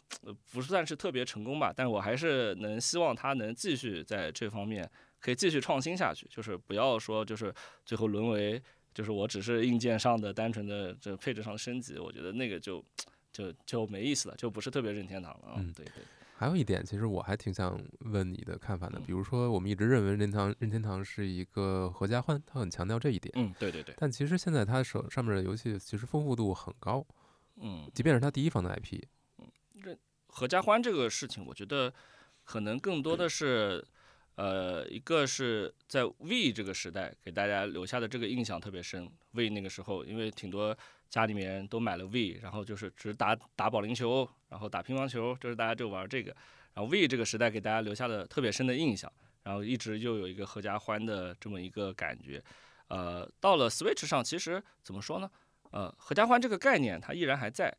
[0.51, 4.89] 不算是特别成功吧，但是我还是能希望它能继续在这方面。
[5.21, 7.53] 可以继续创新下去，就是不要说就是
[7.85, 8.61] 最后沦为
[8.93, 12.83] 就是我只是硬件上的单纯的这配置上的升级，我觉得那个就
[13.31, 15.53] 就就没意思了，就不是特别任天堂了。
[15.57, 16.03] 嗯，对对。
[16.35, 23.31] 还有一点，其实我还挺想问你的看法的，比如说我们一直认为任天堂任天堂是一个合家欢，他很强调这一点。
[23.37, 23.93] 嗯，对对对。
[23.99, 27.05] 但其实现在他手上面的游戏其实丰富度很高。
[27.57, 27.87] 嗯。
[27.93, 29.03] 即便是他第一方的 IP。
[29.37, 29.45] 嗯，
[29.83, 29.95] 这
[30.25, 31.93] 合家欢这个事情，我觉得
[32.43, 33.85] 可能更多的是。
[34.41, 39.07] 呃，一个是在 V 这个时代给大家留下的这个印象特别深。
[39.33, 40.75] V 那个时候，因为挺多
[41.11, 46.35] 家里面都买了 V，然后就是只打打保龄球，然后打乒乓球，就是大家就玩这个。
[46.73, 49.13] 然后 V 这个时代给大家留下的特别深的印象，
[49.43, 52.43] 然后一直又有一个合家欢的这么一个感觉。
[52.87, 55.29] 呃，到了 Switch 上，其实怎么说呢？
[55.69, 57.71] 呃，合家欢这个概念它依然还在，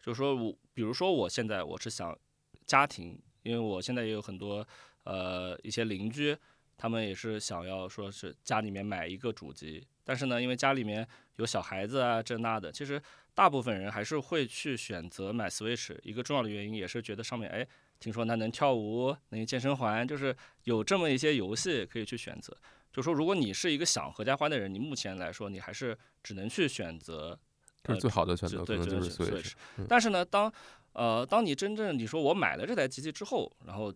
[0.00, 2.16] 就是说我比如说我现在我是想
[2.64, 4.64] 家庭，因为我现在也有很多。
[5.04, 6.36] 呃，一些邻居，
[6.76, 13.00] 他们也是想要说是家里面买一个主机，但是呢，因为家里面有小孩子啊，这那的，其实
[13.34, 15.96] 大部分人还是会去选择买 Switch。
[16.02, 17.66] 一个重要的原因也是觉得上面，哎，
[18.00, 20.34] 听说它能跳舞，能健身环，就是
[20.64, 22.56] 有这么一些游戏可以去选择。
[22.92, 27.38] 就说如果你是一个想合家欢的人，你目前来说，你还是只能去选择，
[27.86, 29.52] 是最好的选择，对，就是 Switch。
[29.88, 30.52] 但是呢，当
[30.92, 33.94] 呃，当你真正你说我买了这台机器之后，然后。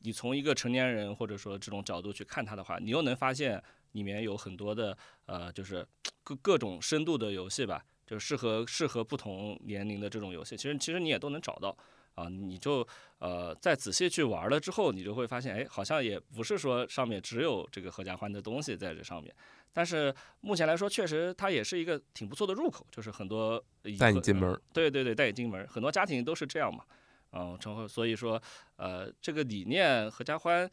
[0.00, 4.96] 你从一个成年人或者说这种角度去看它的话，你又能发现里面有很多的
[5.26, 5.86] 呃，就是
[6.22, 10.56] 各各种深度的游戏吧，就适合适合不同年龄的这种游戏。
[10.56, 11.76] 其实其实你也都能找到
[12.14, 12.86] 啊，你就
[13.18, 19.34] 呃再仔细去玩了之后，你就会发现，哎，好像也不是说上面只有这个合家欢的东西在这上面。
[19.72, 23.62] 但是目前来说，确实它也是一个挺不错的入口，就是很多
[23.98, 24.60] 带你进门。
[24.72, 26.84] 对对对，带你进门，很多家庭都是这样嘛。
[27.32, 28.40] 嗯，然后所以说，
[28.76, 30.70] 呃，这个理念合家欢，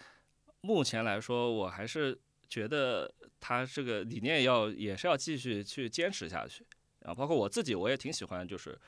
[0.62, 6.66] 目前来说，我还是觉得他这个理念要也是要继续去坚持下去。
[7.00, 8.80] 然后包括我自己，我也挺喜欢，就是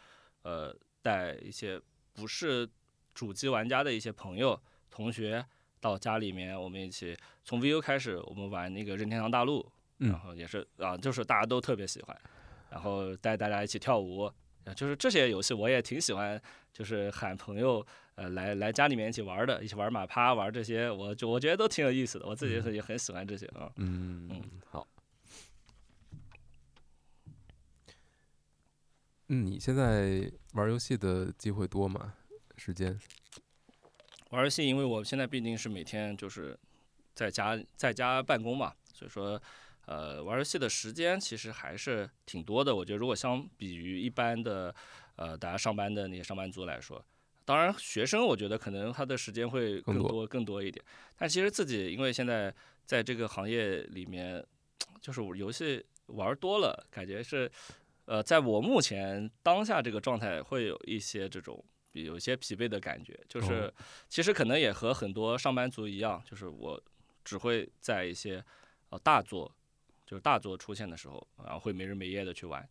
[0.43, 1.80] 呃，带一些
[2.13, 2.68] 不是
[3.13, 4.59] 主机玩家的一些朋友、
[4.89, 5.45] 同学
[5.80, 12.20] 到家里面，我们一起从 VU 开始，我们玩那个任天堂大陆，然后也是啊，就是大家都特别喜欢，
[12.72, 14.32] 然后带大家一起跳舞。
[14.74, 16.41] 就是这些游戏我也挺喜欢，
[16.74, 23.72] 就是喊朋友呃来来家里面一起玩的，一起玩马趴玩这些，我就我觉得都挺有意思的，我自己也很喜欢这些啊。
[23.78, 24.88] 嗯嗯，好。
[29.30, 32.13] 嗯，你现在玩游戏的机会多吗？
[32.55, 32.99] 时间？
[34.30, 36.57] 玩游戏，因为我现在毕竟是每天就是
[37.13, 39.41] 在家在家办公嘛，所以说。
[39.88, 42.75] 呃，玩游戏的时间其实还是挺多的。
[42.75, 44.75] 我觉得，如果相比于一般的，
[45.15, 47.01] 呃，大家上班的那些上班族来说，
[47.45, 50.83] 当然学生我觉得可能他的时间会更多更多一点。
[51.15, 52.53] 但其实自己因为现在
[52.85, 54.45] 在这个行业里面，
[54.99, 57.49] 就是游戏玩多了，感觉是，
[58.03, 61.63] 呃，在我目前当下这个状态，会有一些这种
[61.93, 63.17] 有一些疲惫的感觉。
[63.29, 63.73] 就是
[64.09, 66.83] 其实可能也和很多上班族一样，就是我
[67.23, 68.43] 只会在一些
[68.89, 69.49] 呃大作。
[70.07, 72.67] 就是大作出现的时候，然后会没日没夜的去玩。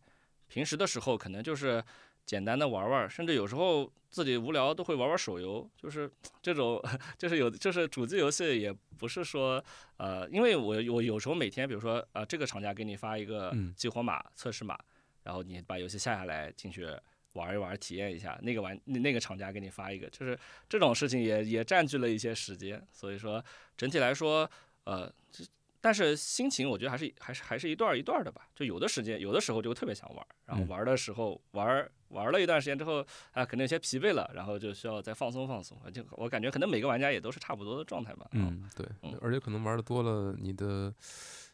[0.49, 1.81] 平时的时候，可能就是
[2.25, 6.11] 简单的玩玩，甚至有时候自己无聊都会玩玩手游，就是
[6.41, 6.81] 这种，
[7.17, 9.63] 就是有，就是主机游戏也不是说，
[9.97, 14.77] 呃，因为我我有时候每天，比如说啊、这个厂家给你发一个嗯激活码、测试码，
[15.23, 16.87] 然后你把游戏下下来进去
[17.33, 23.43] 玩一玩，体验一下，那个玩那那个厂家给你发一个，就是这种事情也也占据了一些时间，所以说
[23.75, 24.49] 整体来说，
[24.85, 25.43] 呃，这
[25.79, 35.79] 但是心情我觉得还是还是还是一段一段的吧，就有的时间有的时候就特别想玩，然后嗯玩的时候玩玩了一段时间之后啊，可能有些疲惫了，然后就需要再放松放松。
[35.93, 38.25] 就我感觉可能每个玩家也都是差不多的状态吧。
[38.25, 40.93] 啊，嗯，对嗯，而且可能玩的多了，你的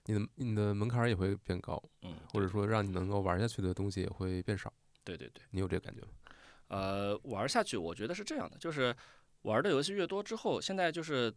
[0.06, 4.72] 你的你的门槛也会变高，嗯，或者说让你能够玩下去的东西也会变少。
[5.04, 6.08] 对对对，你有这个感觉吗？
[6.70, 8.96] 呃，玩下去我觉得是这样的，就是
[9.42, 11.34] 玩的游戏越多之后，现在就是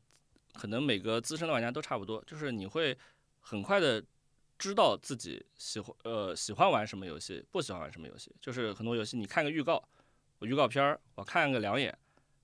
[0.57, 2.97] 可能每个资深的玩家都差不多，就是你会
[3.41, 4.03] 很快的
[4.59, 8.35] 知道自己喜欢呃喜欢玩什么游戏，不喜欢玩什么游戏。
[8.41, 9.83] 就是很多游戏你看个预告，
[10.39, 11.97] 我预告片儿我看个两眼，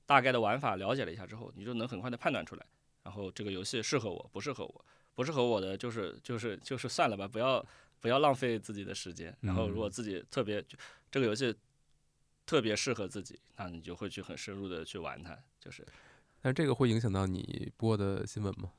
[0.04, 2.66] 大概的玩法了解了一下之后，你就能很快的判断出来，
[3.02, 4.84] 然后这个游戏适合我，不适合我，
[5.14, 7.64] 不适合我的就是就是就是算了吧，不要
[8.00, 9.34] 不要浪费自己的时间。
[9.40, 10.76] 然后如果自己特别就
[11.10, 11.54] 这个游戏
[12.44, 15.86] 特别适合自己，那你就会去很深入的去玩它，就是。
[16.42, 18.72] 但这个会影响到你播的新闻吗？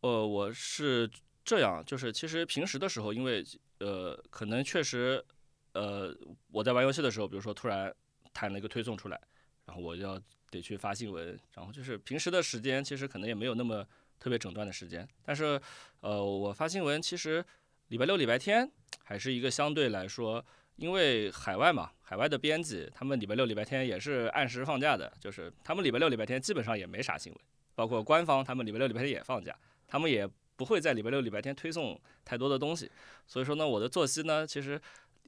[0.00, 1.08] 呃，我是
[1.44, 3.44] 这样，就是其实平时的时候，因为
[3.78, 5.24] 呃，可能确实，
[5.72, 6.12] 呃，
[6.50, 7.94] 我在玩游戏的时候，比如说突然
[8.32, 9.20] 弹了一个推送出来，
[9.66, 13.86] 然后我要得去发新闻，然后就是平时的时间其实可能也没有那么
[14.18, 15.60] 特别整段的时间，但是
[16.00, 17.44] 呃，我发新闻其实
[17.86, 18.68] 礼拜六、礼拜天
[19.04, 20.44] 还是一个相对来说。
[20.78, 27.40] 因为海外嘛，海外的编辑他们礼拜六、礼拜天也是按时放假的，就是他们礼拜六、礼拜天基本上也没啥新闻，
[27.74, 29.54] 包括官方他们礼拜六、礼拜天也放假，
[29.86, 30.26] 他们也
[30.56, 32.90] 不会在礼拜六、礼拜天推送太多的东西，
[33.26, 34.80] 所以说呢，我的作息呢，其实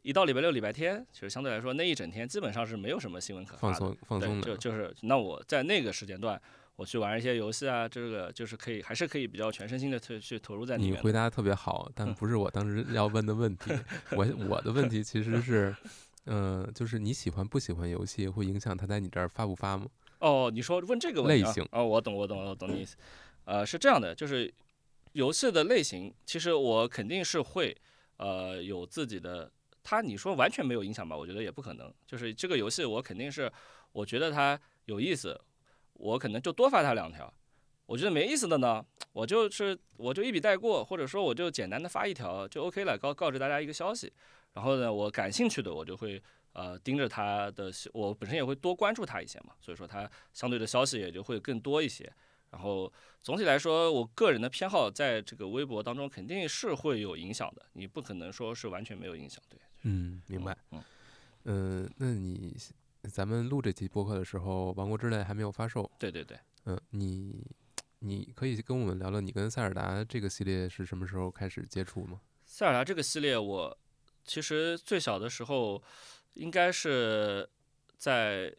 [0.02, 3.74] 一到礼拜六、礼拜天，其实相对来说那一整天基本上是没有什么新闻可发的。
[3.74, 6.40] 放松放松对，的就，就是那我在那个时间段，
[6.80, 10.94] 我去玩一些游戏啊，这个就是可以，还是可以比较全身心的去去投入在里面。
[10.94, 13.70] 你回答得特别好，但嗯不是我当时要问的问题。
[14.16, 15.76] 我我的问题其实是，
[16.24, 19.88] 嗯、就是你喜欢不喜欢游戏，会影响它在你这儿发不发吗？
[20.20, 22.96] 哦，你说问这个问题啊类型哦，我懂，我懂，我懂你意思。
[23.44, 24.50] 呃，是这样的，就是
[25.12, 27.76] 游戏的类型，其实我肯定是会
[28.16, 29.52] 呃有自己的。
[29.82, 31.14] 它你说完全没有影响吧？
[31.14, 31.92] 我觉得也不可能。
[32.06, 33.52] 就是这个游戏，我肯定是
[33.92, 35.38] 我觉得它有意思，
[36.00, 37.32] 我可能就多发他两条。
[37.86, 44.12] 我觉得没意思的呢，我就是我就一笔带过，或者说我就简单的发一条就 OK 了，告告知大家一个消息。
[44.54, 46.22] 然后呢，我感兴趣的我就会
[46.52, 52.10] 呃盯着他的，我本身也会多关注他一些嘛，所以说他相对的消息也就会更多一些。
[52.50, 52.92] 然后
[53.22, 59.58] 总体来说，我个人的偏好在这个微博当中肯定是会有影响的，你不可能说是完全没有影响，对。
[59.82, 60.56] 嗯，明白。
[60.70, 60.82] 嗯，
[61.44, 62.56] 嗯、那你
[63.08, 65.90] 咱们录这期播客的时候，《王国之泪》还没有发售。
[65.98, 66.38] 对对对。
[66.64, 67.42] 嗯、你
[68.00, 72.20] 你可以跟我们聊聊你跟塞尔达这个系列是什么时候开始接触吗？
[72.44, 73.76] 塞尔达这个系列，我
[74.24, 75.82] 其实最小的时候
[76.34, 77.48] 应该是
[77.96, 78.54] 在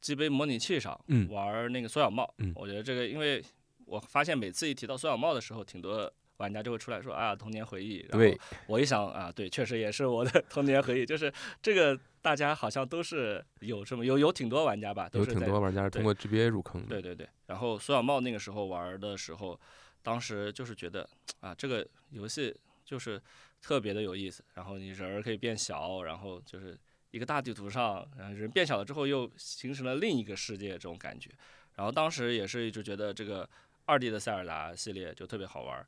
[0.00, 2.32] 机杯模拟器上嗯玩那个缩小帽。
[2.38, 3.42] 嗯我觉得这个，因为
[3.86, 8.00] 我发现每次一提到缩小帽的时候，挺多玩家就会出来说啊童年回忆。
[8.10, 11.32] 然后对，我一想啊，对，确实也是我的 童年回忆，就是
[11.62, 16.88] 这个大家好像都是有这么有有挺多玩家吧，都有是在挺多玩家是通过 GBA 入坑的。
[16.88, 19.58] 对对对，然后苏小茂那个时候玩的时候，
[20.02, 21.08] 当时就是觉得
[21.40, 22.54] 啊，这个游戏
[22.84, 23.18] 就是
[23.62, 24.44] 特别的有意思。
[24.52, 26.78] 然后你人儿可以变小，然后就是
[27.12, 31.30] 一个大地图上，然后人变小了之后又形成了另一个世界这种感觉。
[31.76, 33.48] 然后当时也是一直觉得这个
[33.86, 35.86] 二 D 的塞尔达系列就特别好玩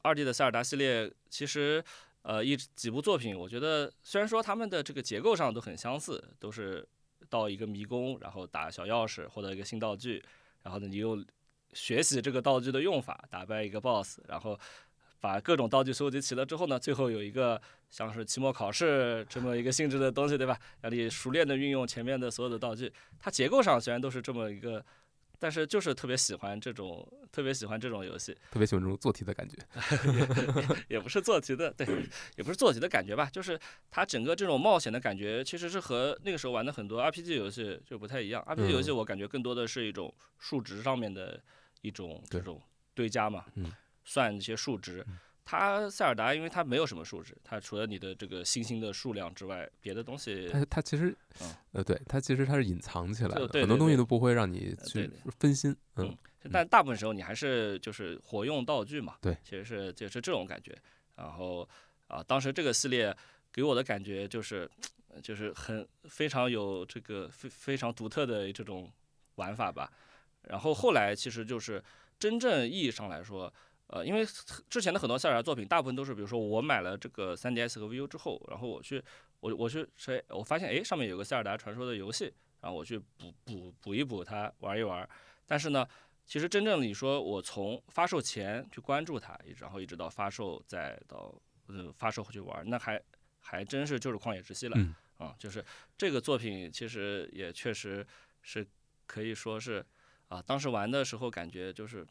[0.00, 1.84] 二 D 的塞尔达系列其实
[2.26, 6.84] 呃一几部作品，我觉得虽然说他们的这个结构上都很相似，都是
[7.28, 10.20] 到一个迷宫，然后打小钥匙获得一个新道具，
[10.64, 11.24] 然后呢你又
[11.72, 14.58] 学习这个道具的用法，打败一个 BOSS，然后
[15.20, 20.58] 把各种道具收集齐了之后呢，最后有一个像是期末考试这么一个性质的东西，对吧？
[20.80, 22.92] 让你熟练的运用前面的所有的道具。
[23.20, 24.84] 它结构上虽然都是这么一个，
[25.38, 28.36] 但是就是特别喜欢这种，特别喜欢这种游戏。
[28.50, 29.56] 特别喜欢这种做题的感觉。
[30.88, 31.86] 也不是做题的，对，
[32.36, 33.58] 也不是做题的感觉吧，就是
[33.90, 38.42] 它整个这种冒险的感觉，其实是和那个时候玩的很多 RPG 游戏就不太一样。
[38.46, 41.42] RPG 游戏嗯我感觉更多的是一种数值上面的
[41.82, 42.60] 一种这种
[42.94, 43.72] 堆加嘛，嗯
[44.04, 45.04] 算一些数值。
[45.46, 55.70] 它塞尔达因为它没有什么数值，它除了你的这个星星的数量之外，别的东西它它其实嗯，呃，对，它其实它是隐藏起来的，就对很多东西都不会让你去分心。
[55.94, 60.76] 嗯嗯，但大部分时候你还是就是活用道具嘛，对其实是就是这种感觉。
[61.14, 61.66] 然后
[62.08, 63.16] 啊，当时这个系列
[63.52, 64.68] 给我的感觉就是，
[65.22, 68.90] 就是很非常有这个非非常独特的这种
[69.36, 69.92] 玩法吧。
[70.42, 71.82] 然后后来其实就是
[72.18, 73.52] 真正意义上来说，
[73.88, 74.26] 呃，因为
[74.68, 79.02] 之前的很多塞尔达作品，大部分都是比如说我买了这个 3DS 和 VU 之后，然后我去
[79.40, 85.08] 我我去谁我发现哎上面有个塞尔达传说的游戏，然后我去补补补一补它玩一玩。
[85.46, 85.86] 但是呢，
[86.26, 91.32] 其实真正你说我从发售前去关注它，然后一直到发售再到
[91.68, 93.00] 呃发售去玩，那还
[93.40, 94.76] 还真是就是旷野之息了。
[94.76, 95.64] 嗯啊，就是
[95.96, 98.06] 这个作品其实也确实
[98.42, 98.66] 是
[99.06, 99.82] 可以说是
[100.28, 102.06] 啊，当时玩的时候感觉就是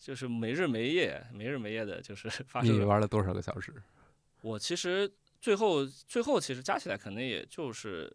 [0.00, 2.80] 就是没日没夜，没日没夜的，就是发生你。
[2.80, 3.72] 玩了多少个小时？
[4.40, 5.08] 我其实
[5.40, 8.12] 最后最后其实加起来可能也就是。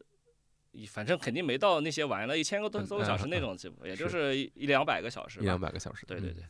[0.77, 5.39] 一反正肯定没到那些玩了一千个多多个小时那种，基本也就是一一两百个小时。
[5.39, 6.05] 一两百个小时。
[6.05, 6.43] 嗯对对对，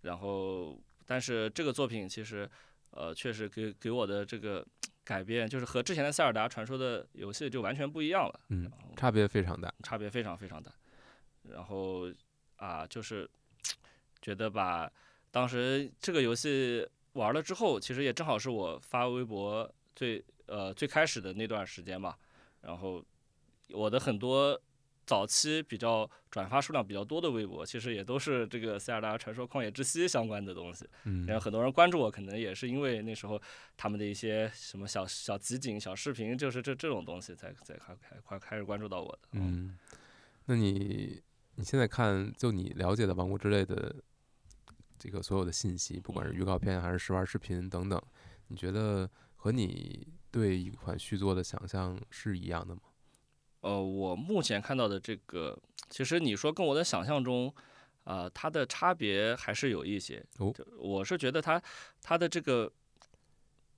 [0.00, 2.50] 然后但是这个作品其实
[2.92, 4.66] 呃确实给给我的这个
[5.04, 9.70] 改变，就是和之前的塞尔达传说的游戏就完全不一样了，嗯，差别非常大。
[9.82, 10.72] 差别非常非常大。
[11.42, 12.10] 然后
[12.56, 13.28] 啊，就是
[14.20, 14.90] 觉得把
[15.30, 22.16] 当时这个游戏玩了之后，其实也正好是我发微博最呃最开始的那段时间吧。
[22.62, 23.04] 然后
[23.70, 24.60] 我的很多
[25.06, 30.86] 早期比较转发数量比较多的微博，其实也都是这个《塞尔达传说：旷野之息》相关的东西。
[31.04, 33.40] 嗯然后很多人关注我，可能也是因为那时候
[33.76, 39.28] 他们的一些什么小小集锦、小视频，就是这这种东西才才开开开开始关注到我的。
[39.32, 39.76] 嗯，
[40.44, 41.20] 那你
[41.56, 43.96] 你现在看，就你了解的《王国之泪》的
[45.00, 47.98] 这个所有的信息，不管是预告片还是试玩视频等等，
[48.48, 52.82] 你觉得和你对一款续作的想象是一样的吗？
[53.62, 57.50] 呃，我目前看到的这个，其实你说跟我的想象中，
[58.04, 60.22] 啊、它的差别还是有一些。
[60.36, 61.60] 哦我是觉得它
[62.02, 62.70] 它的这个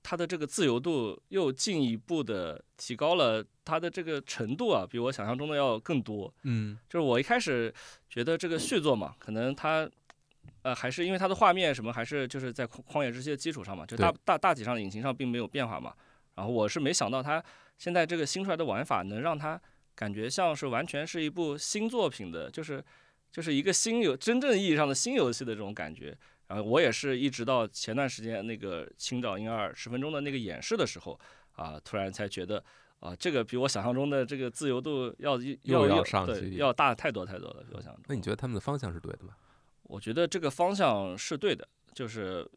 [0.03, 6.33] 它的这个自由度又进一步的提高了它的这个程度啊，比我想象中的要更多。
[6.41, 7.73] 嗯就是我一开始
[8.09, 9.89] 觉得这个续作嘛，可能它。
[10.61, 15.93] 呃，还是因为它的画面什么，还是就是在旷旷野之息的基础上嘛，就大大大体上的引擎上并没有变化嘛。
[16.35, 17.43] 然后我是没想到它
[17.77, 19.59] 现在这个新出来的玩法能让它
[19.95, 22.83] 感觉像是完全是一部新作品的，就是
[23.31, 26.17] 就是一个新游真正意义上的新游戏的这种感觉。
[26.47, 31.19] 然后我也是一直到前段时间那个《青沼英二》十分钟的那个演示的时候
[31.53, 32.63] 啊，突然才觉得
[32.99, 38.03] 啊，这个比我想象中的这个自由度要要要上去对要大太多太多了，比我想象中。
[38.07, 39.33] 那你觉得他们的方向是对的吗？
[39.83, 42.49] 我觉得这个方向是对的，就是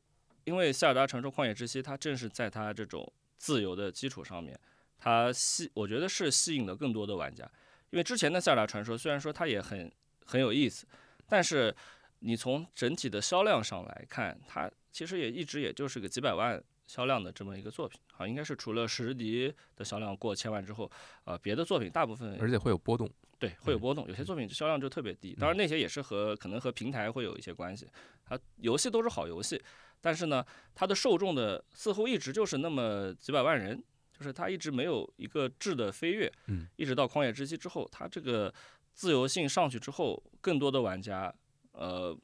[0.45, 4.59] 因为《塞尔达传说：旷野之息》它正是在它这种自由的基础上面，
[4.99, 7.45] 它吸，我觉得是吸引了更多的玩家。
[7.91, 9.91] 因为之前的《塞尔达传说》虽然说它也很
[10.25, 10.87] 很有意思，
[11.29, 11.75] 但是
[12.21, 20.91] 你从整体的销量上来看，它其实也一直也就是个几百万销量的这么一个作品啊，应该是除了《史诗迪》的销量过千万之后，
[21.25, 23.11] 呃，别的作品大部分而且会有波动。
[23.39, 25.35] 对，会有嗯波动，有些作品销量就特别低。
[25.39, 27.87] 当然，那些也是和可能和平台会有一些关系。
[28.25, 29.63] 它游戏都是好游戏，
[30.01, 33.83] 但是呢，它的受众的似乎一直就是那么几百万人，
[34.13, 36.33] 就是它一直没有一个质的飞跃。
[36.47, 38.53] 嗯，一直到旷野之息之后，它这个
[38.95, 41.33] 自由性上去之后，更多的玩家，
[41.73, 42.17] 呃，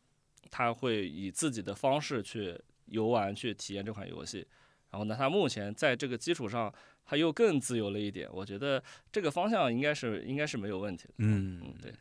[0.51, 4.47] 他会以自己的方式去游玩、去体验这款游戏。
[4.91, 6.73] 然后呢，它目前在这个基础上，
[7.13, 8.27] 它又更自由了一点。
[8.33, 8.83] 我觉得
[9.13, 11.15] 这个方向应该是应该是没有问题的。
[11.19, 11.93] 嗯嗯，对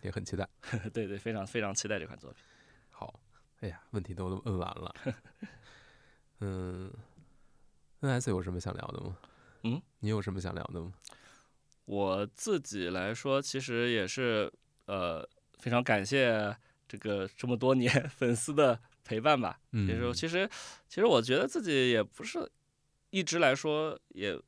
[0.00, 0.48] 也很期待。
[0.90, 2.40] 对对，非常非常期待这款作品。
[2.88, 3.20] 好，
[3.60, 4.94] 哎呀，问题都都问完了。
[6.40, 6.90] 嗯
[8.00, 9.18] ，NS 有什么想聊的吗？
[9.64, 10.94] 嗯，你有什么想聊的吗？
[11.84, 14.50] 我自己来说，其实也是
[14.86, 15.28] 呃
[15.58, 16.56] 非常感谢
[16.88, 19.60] 这个这么多年 粉丝的陪伴吧。
[19.72, 20.50] 嗯，其实其实
[20.88, 22.50] 其实我觉得自己也不是
[23.10, 24.38] 一直来说也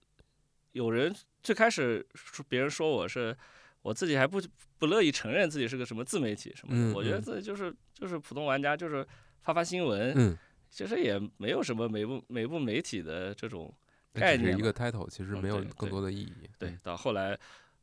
[0.73, 3.37] 有人最开始说别人说我是
[3.83, 4.41] 我自己还不
[4.79, 9.07] 不乐意承认自己是个什么自媒体什么的，嗯我觉得嗯自己就是就是普通玩家，就是
[9.43, 10.37] 发发新闻，嗯，
[10.71, 13.75] 其实也没有什么媒不媒不媒体的这种
[14.13, 16.33] 那概念一个 title，其实嗯没有更多的意义。
[16.59, 17.39] 对，到后来，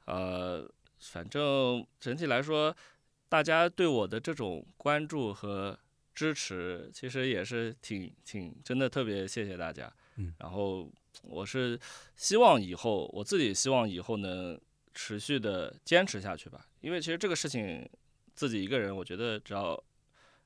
[0.05, 0.69] 呃，
[0.99, 2.75] 反正整体来说，
[3.27, 5.77] 大家对我的这种关注和
[6.13, 9.91] 支持，其实也是挺挺真的，特别谢谢大家。
[10.17, 10.91] 嗯，然后
[11.23, 11.79] 我是
[12.15, 14.59] 希望以后，我自己希望以后能
[14.93, 17.87] 持续的坚持下去吧，因为其实这个事情
[18.33, 19.81] 自己一个人，我觉得只要，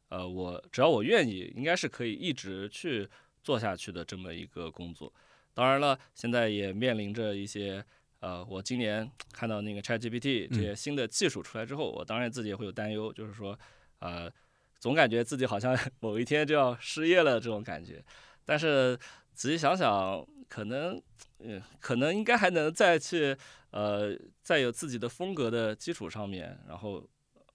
[0.09, 3.07] 呃，我只要我愿意，应该是可以一直去
[3.43, 5.11] 做下去的这么一个工作。
[5.53, 7.83] 当然了，现在也面临着一些
[8.19, 13.57] 呃，我今年看到那个 ChatGPT 这些新的技术出来之后，我当然自己也会有担忧，就是说，
[13.99, 14.31] 呃，
[14.79, 18.03] 总感觉自己好像 某一天就要失业了这种感觉。
[18.45, 18.97] 但是
[19.33, 21.01] 仔细想想，可能，
[21.39, 23.35] 嗯，可能应该还能再去，
[23.71, 27.07] 呃，在有自己的风格的基础上面，然后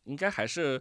[0.05, 0.81] 应该还是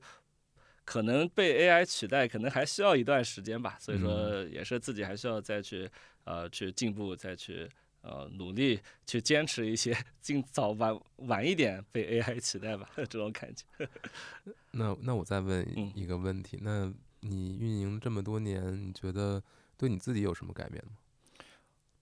[0.84, 3.78] 可能被 AI 取代，可能还需要一段时间吧。
[3.80, 5.90] 所以说，也是自己还需要再去，
[6.24, 7.70] 呃，去进步，再去。
[8.08, 13.90] 呃，努力去坚持一些，尽早晚晚一点被 AI 取代吧，这种感觉。
[14.70, 15.68] 那那我再问
[15.98, 19.42] 一个问题，那你运营这么多年，你觉得
[19.78, 20.92] 对你自己有什么改变吗？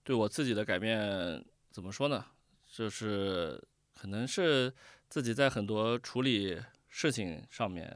[0.02, 2.24] 对我自己的改变怎么说呢？
[2.70, 3.62] 就是
[3.94, 4.72] 可能是
[5.08, 7.90] 自己在很多处理事情上面，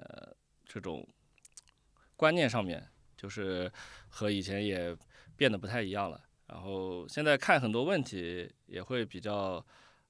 [0.64, 1.06] 这种
[2.16, 3.70] 观念上面，就是
[4.08, 4.96] 和以前也
[5.36, 6.24] 变得不太一样了。
[6.46, 9.64] 然后现在看很多问题也会比较，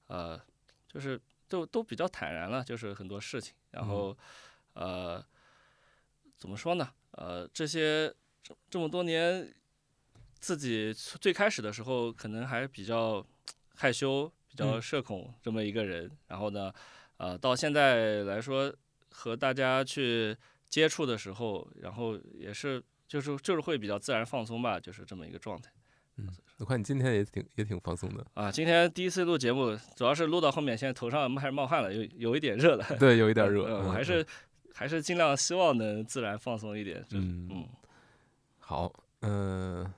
[0.07, 0.39] 呃，
[0.87, 3.53] 就是都都比较坦然了，就是很多事情。
[3.71, 4.17] 然后，
[4.73, 5.23] 呃，
[6.37, 6.89] 怎么说呢？
[7.11, 8.07] 呃，这些
[8.41, 9.53] 这这么多年，
[10.39, 13.25] 自己最开始的时候可能还比较
[13.75, 16.09] 害羞、比较社恐这么一个人。
[16.27, 16.71] 然后呢，
[17.17, 18.73] 呃，到现在来说，
[19.09, 20.35] 和大家去
[20.69, 25.71] 接触的时候，然后也是就是就是会比较自然放松吧，就是这么一个状态。
[26.17, 26.27] 嗯，
[26.57, 28.51] 我看你今天也挺也挺放松的啊。
[28.51, 32.85] 今天第一次录节目，主要是录到后面，现在头上开始冒汗了，有有一点热了。
[32.99, 33.63] 对，有一点热。
[33.85, 34.25] 我还是
[34.73, 37.05] 还是尽量希望能自然放松一点。
[37.11, 37.69] 嗯嗯。
[38.59, 39.91] 好，嗯，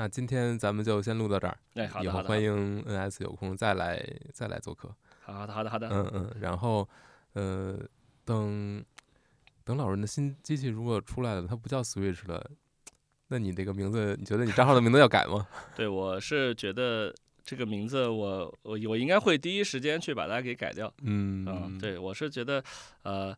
[0.00, 1.54] 那今天咱们就先录到这儿。
[1.74, 2.06] 哎，好的。
[2.06, 4.88] 以后欢迎 NS 有空再来再来做客。
[5.20, 5.90] 好的，好的，好的。
[5.90, 6.34] 嗯嗯。
[6.40, 6.88] 然后，
[7.34, 7.78] 呃，
[8.24, 8.82] 等
[9.62, 12.50] 等老人的新机器如果出来了，它不叫 Switch 了。
[13.28, 15.46] 那你这个名字，你觉得你账号的名字要改吗？
[15.76, 20.90] 对，我是觉得这个名字，我我我应该会第一时间去把它给改掉。
[21.02, 22.64] 嗯嗯，对，我是觉得，
[23.02, 23.36] 呃，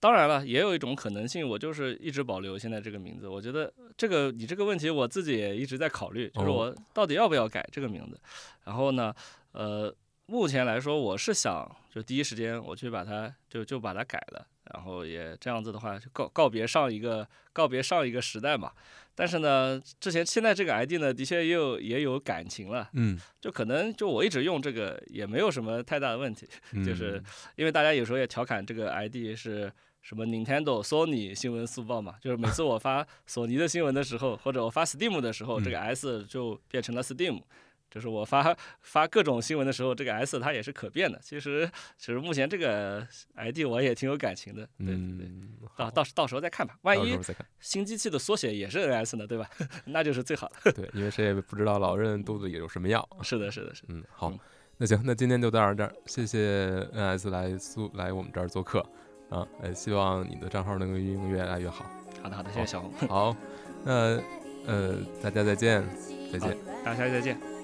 [0.00, 3.26] 当然了，也有一种可能性，我就是一直保留现在这个名字。
[3.26, 8.18] 我觉得这个你这个问题，我自己也一直在考虑，就是我到底要不要改这个名字。
[8.64, 9.12] 然后呢，
[9.52, 9.92] 呃，
[10.26, 18.70] 目前来说，我是想就第一时间我去把它就就把它改了，然后也这样子的话，就告告别上一个告别上一个时代嘛。
[19.16, 26.46] 但是呢，之前现在这个 ID 呢，的确也有也有感情了，嗯，就可能就我一直用这个也没有什么太大的问题，
[26.86, 27.20] 就是
[27.56, 29.72] 因为大家有时候也调侃这个 ID 是
[30.02, 37.42] 什么 Nintendo、Sony 新闻速报嘛，就是每次我发 索尼的新闻的时候，或者我发 Steam 的时候，这个 S 就变成了 Steam。
[37.90, 41.18] 就是我发发各种新闻的时候，这个 S 它也是可变的。
[41.22, 44.68] 其实，其实目前这个 ID 我也挺有感情的。
[44.76, 45.28] 对对对，
[45.74, 46.76] 到到到时候再看吧。
[46.82, 47.18] 万一
[47.60, 49.48] 新机器的缩写也是 NS 呢，对吧？
[49.86, 50.70] 那就是最好的。
[50.70, 53.08] 对，因为谁也不知道老任肚子里有什么药。
[53.22, 53.84] 是的，是的，是。
[53.88, 54.30] 嗯，好，
[54.76, 55.90] 那行，那今天就到这儿。
[56.04, 58.84] 谢谢 NS 来苏来我们这儿做客
[59.30, 61.84] 啊，呃，希望你的账号能够运营越来越好。
[62.22, 62.90] 好的，好的，谢谢小红。
[63.08, 63.36] 好，
[63.84, 64.18] 那
[64.66, 65.84] 呃，大家再见，
[66.32, 67.57] 再见，大家再见。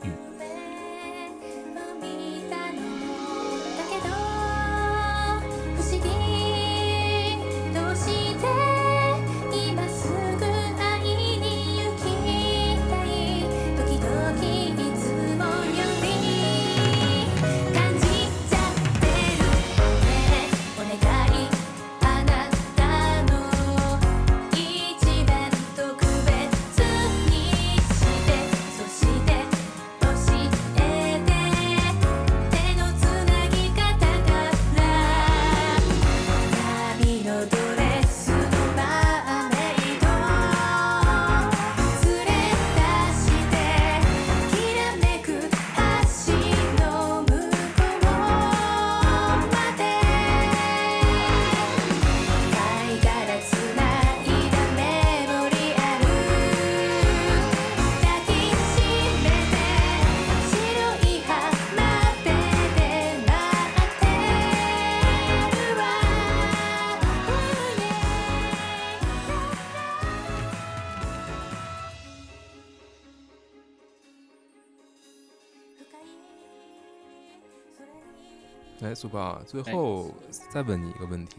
[79.63, 80.13] 最后
[80.51, 81.37] 再问你一个问题，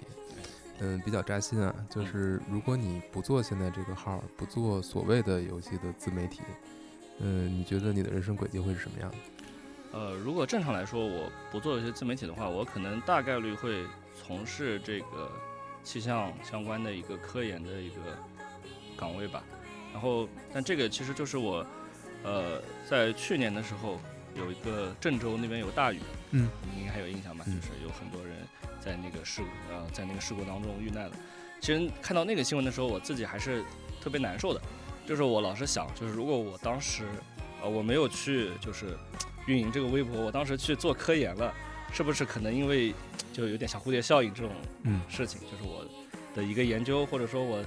[0.80, 6.42] 嗯，比较扎心啊，就是如果你不做现在这个号，不做所谓的游戏的自媒体，
[7.20, 9.18] 嗯，你觉得你的人生轨迹会是什么样的？
[9.92, 15.30] 呃，如果正常来说，我不做一些自媒体的话，我可能大概率会从事这个
[15.84, 17.96] 气象相关的一个科研的一个
[18.96, 19.44] 岗位吧。
[19.92, 21.66] 然后，但这个其实就是我，
[22.24, 24.00] 呃，在去年的时候。
[24.38, 26.00] 有一个郑州那边有大雨，
[26.36, 27.46] 嗯，你应该还有印象吧？
[27.46, 28.36] 就是有很多人
[28.82, 31.16] 在那个事故呃在那个事故当中遇难了。
[31.62, 33.64] 其实看到那个新闻的时候，我自己还是
[34.02, 34.62] 特别难受的。
[35.08, 37.08] 就是我老是想，就是如果我当时，
[37.62, 38.98] 呃，我没有去就是
[39.48, 41.54] 运营这个微博，我当时去做科研了，
[41.94, 42.94] 是不是可能因为
[43.32, 44.52] 就有点像蝴蝶效应这种
[44.84, 45.86] 嗯事情，就是我
[46.34, 47.64] 的一个研究，或者说我，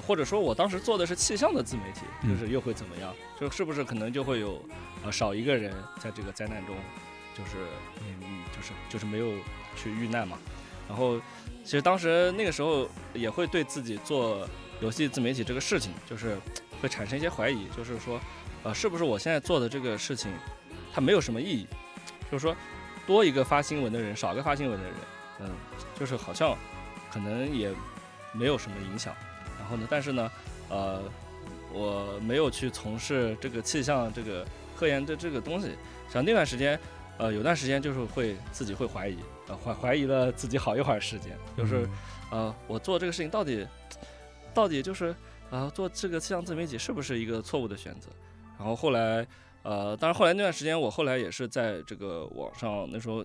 [0.00, 3.14] 或者说我当时做的是气象的自媒体，嗯就是又会怎么样？
[3.38, 4.62] 就是不是可能就会有
[5.04, 6.74] 呃少一个人在这个灾难中，
[7.38, 7.66] 就是
[8.00, 9.32] 嗯就是就是没有
[9.76, 10.36] 去遇难嘛。
[10.88, 11.20] 然后
[11.64, 14.48] 其实当时那个时候也会对自己做
[14.80, 16.36] 游戏自媒体这个事情，就是
[16.82, 18.20] 会产生一些怀疑，就是说
[18.64, 20.32] 呃是不是我现在做的这个事情
[20.92, 21.66] 它没有什么意义？
[22.30, 22.56] 就是说
[23.06, 24.94] 多一个发新闻的人，少一个发新闻的人，
[25.40, 25.50] 嗯，
[25.98, 26.56] 就是好像
[27.10, 27.70] 可能也
[28.32, 29.14] 没有什么影响。
[29.58, 30.30] 然后呢，但是呢，
[30.68, 31.02] 呃，
[31.72, 34.46] 我没有去从事这个气象这个
[34.76, 35.74] 科研的这个东西。
[36.10, 36.78] 像那段时间，
[37.18, 39.18] 呃，有段时间就是会自己会怀疑，
[39.48, 41.88] 呃，怀怀疑了自己好一会儿时间，就是
[42.30, 43.66] 呃，我做这个事情到底
[44.54, 45.14] 到底就是
[45.50, 48.08] 呃，做这个气象自媒体是不是一个错误的选择？
[48.58, 49.26] 然后后来，
[49.62, 53.24] 呃，当然后来那段时间，我后来也是在这个网上，那时候，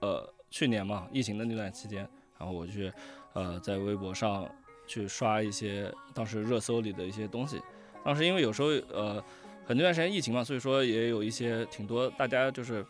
[0.00, 2.06] 呃，去年嘛，疫情的那段期间，
[2.38, 2.92] 然后我去，
[3.34, 4.48] 呃，在微博上
[4.86, 7.60] 去刷一些当时热搜里的一些东西。
[8.04, 9.22] 当时因为有时候，呃，
[9.66, 12.84] 很多段时间疫情嘛，所以说也有一些挺多大家就是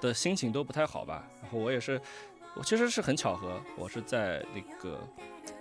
[0.00, 1.24] 的心情都不太好吧。
[1.42, 2.00] 然后我也是，
[2.54, 4.98] 我其实是很巧合，我是在那个。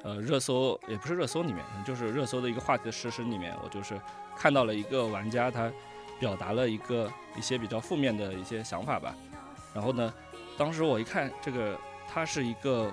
[0.03, 3.99] 呃，热搜也不是热搜里面，就是热搜的一个话题的实时里面，我就是
[4.37, 5.69] 看到了一个玩家他
[6.19, 9.13] 表达了一个一些比较负面的一些想法吧。
[9.73, 10.13] 然后呢，
[10.57, 12.89] 当时我一看这个，他是一个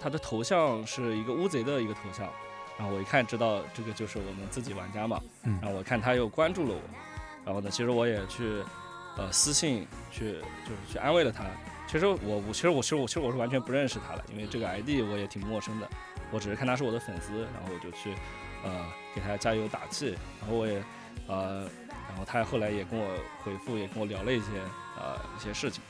[0.00, 2.28] 他的头像是一个乌贼的一个头像，
[2.76, 5.20] 然后我一看知道这个就是我们自己玩家嘛。
[5.44, 6.80] 嗯然后我看他又关注了我，
[7.44, 8.64] 然后呢，其实我也去
[9.18, 10.32] 呃私信去
[10.64, 11.44] 就是去安慰了他。
[11.86, 15.88] 其实我我其实我其实我其实我是完全不认识他的，因为这个 ID 我也挺陌生的。
[16.30, 18.12] 我只是看他是我的粉丝，然后我就去，
[18.62, 20.82] 呃，给他加油打气，然后我也，
[21.26, 21.62] 呃，
[22.06, 24.46] 然后他后来也跟我回复，也跟我聊了一些，
[24.98, 25.82] 呃，一些事情，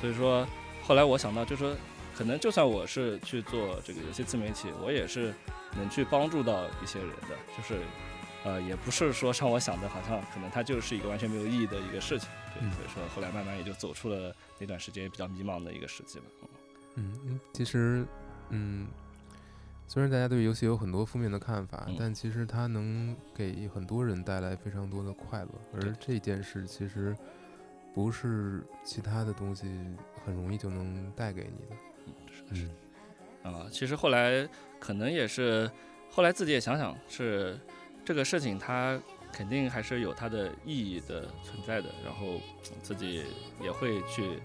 [0.00, 0.46] 所以说
[0.82, 1.76] 后来我想到，就是说
[2.16, 5.34] 可能就算我是去做这个游戏自媒体，我也是
[5.76, 7.82] 能去帮助到一些人的，就是，
[8.44, 16.24] 呃，也不是说像我想的，好像可能它就是一个完全没有意义的一个事情，对，嗯所以说后来慢慢也就走出了那段时间比较迷茫的一个时期吧。
[16.96, 18.06] 嗯，嗯其实，
[18.50, 18.86] 嗯，
[19.88, 27.16] 虽然大家对游戏有很多负面的看法，嗯但其实它能给很多人带来非常多的快乐，而这件事其实
[27.94, 29.64] 不是其他的东西
[30.24, 31.76] 很容易就能带给你的。
[32.30, 32.68] 是的，是
[33.48, 34.46] 啊，其实后来
[34.78, 35.70] 可能也是，
[36.10, 37.58] 后来自己也想想，是
[38.04, 39.00] 这个事情它
[39.32, 42.40] 肯定还是有它的意义的存在的，然后
[42.82, 43.24] 自己
[43.62, 44.38] 也会去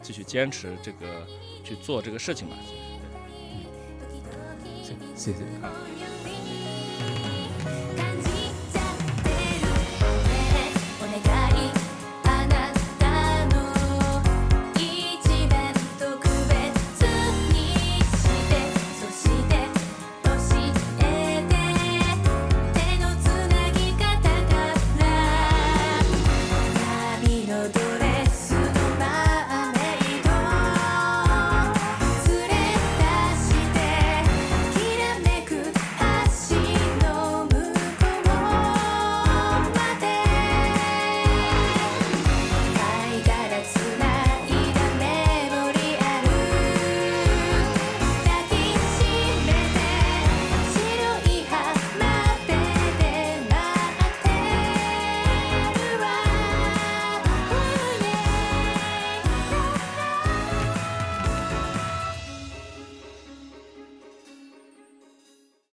[0.00, 1.26] 继续坚持这个
[1.64, 2.56] 去做这个事情吧。
[4.82, 5.38] 其实，行，谢谢。
[5.38, 6.19] 对啊。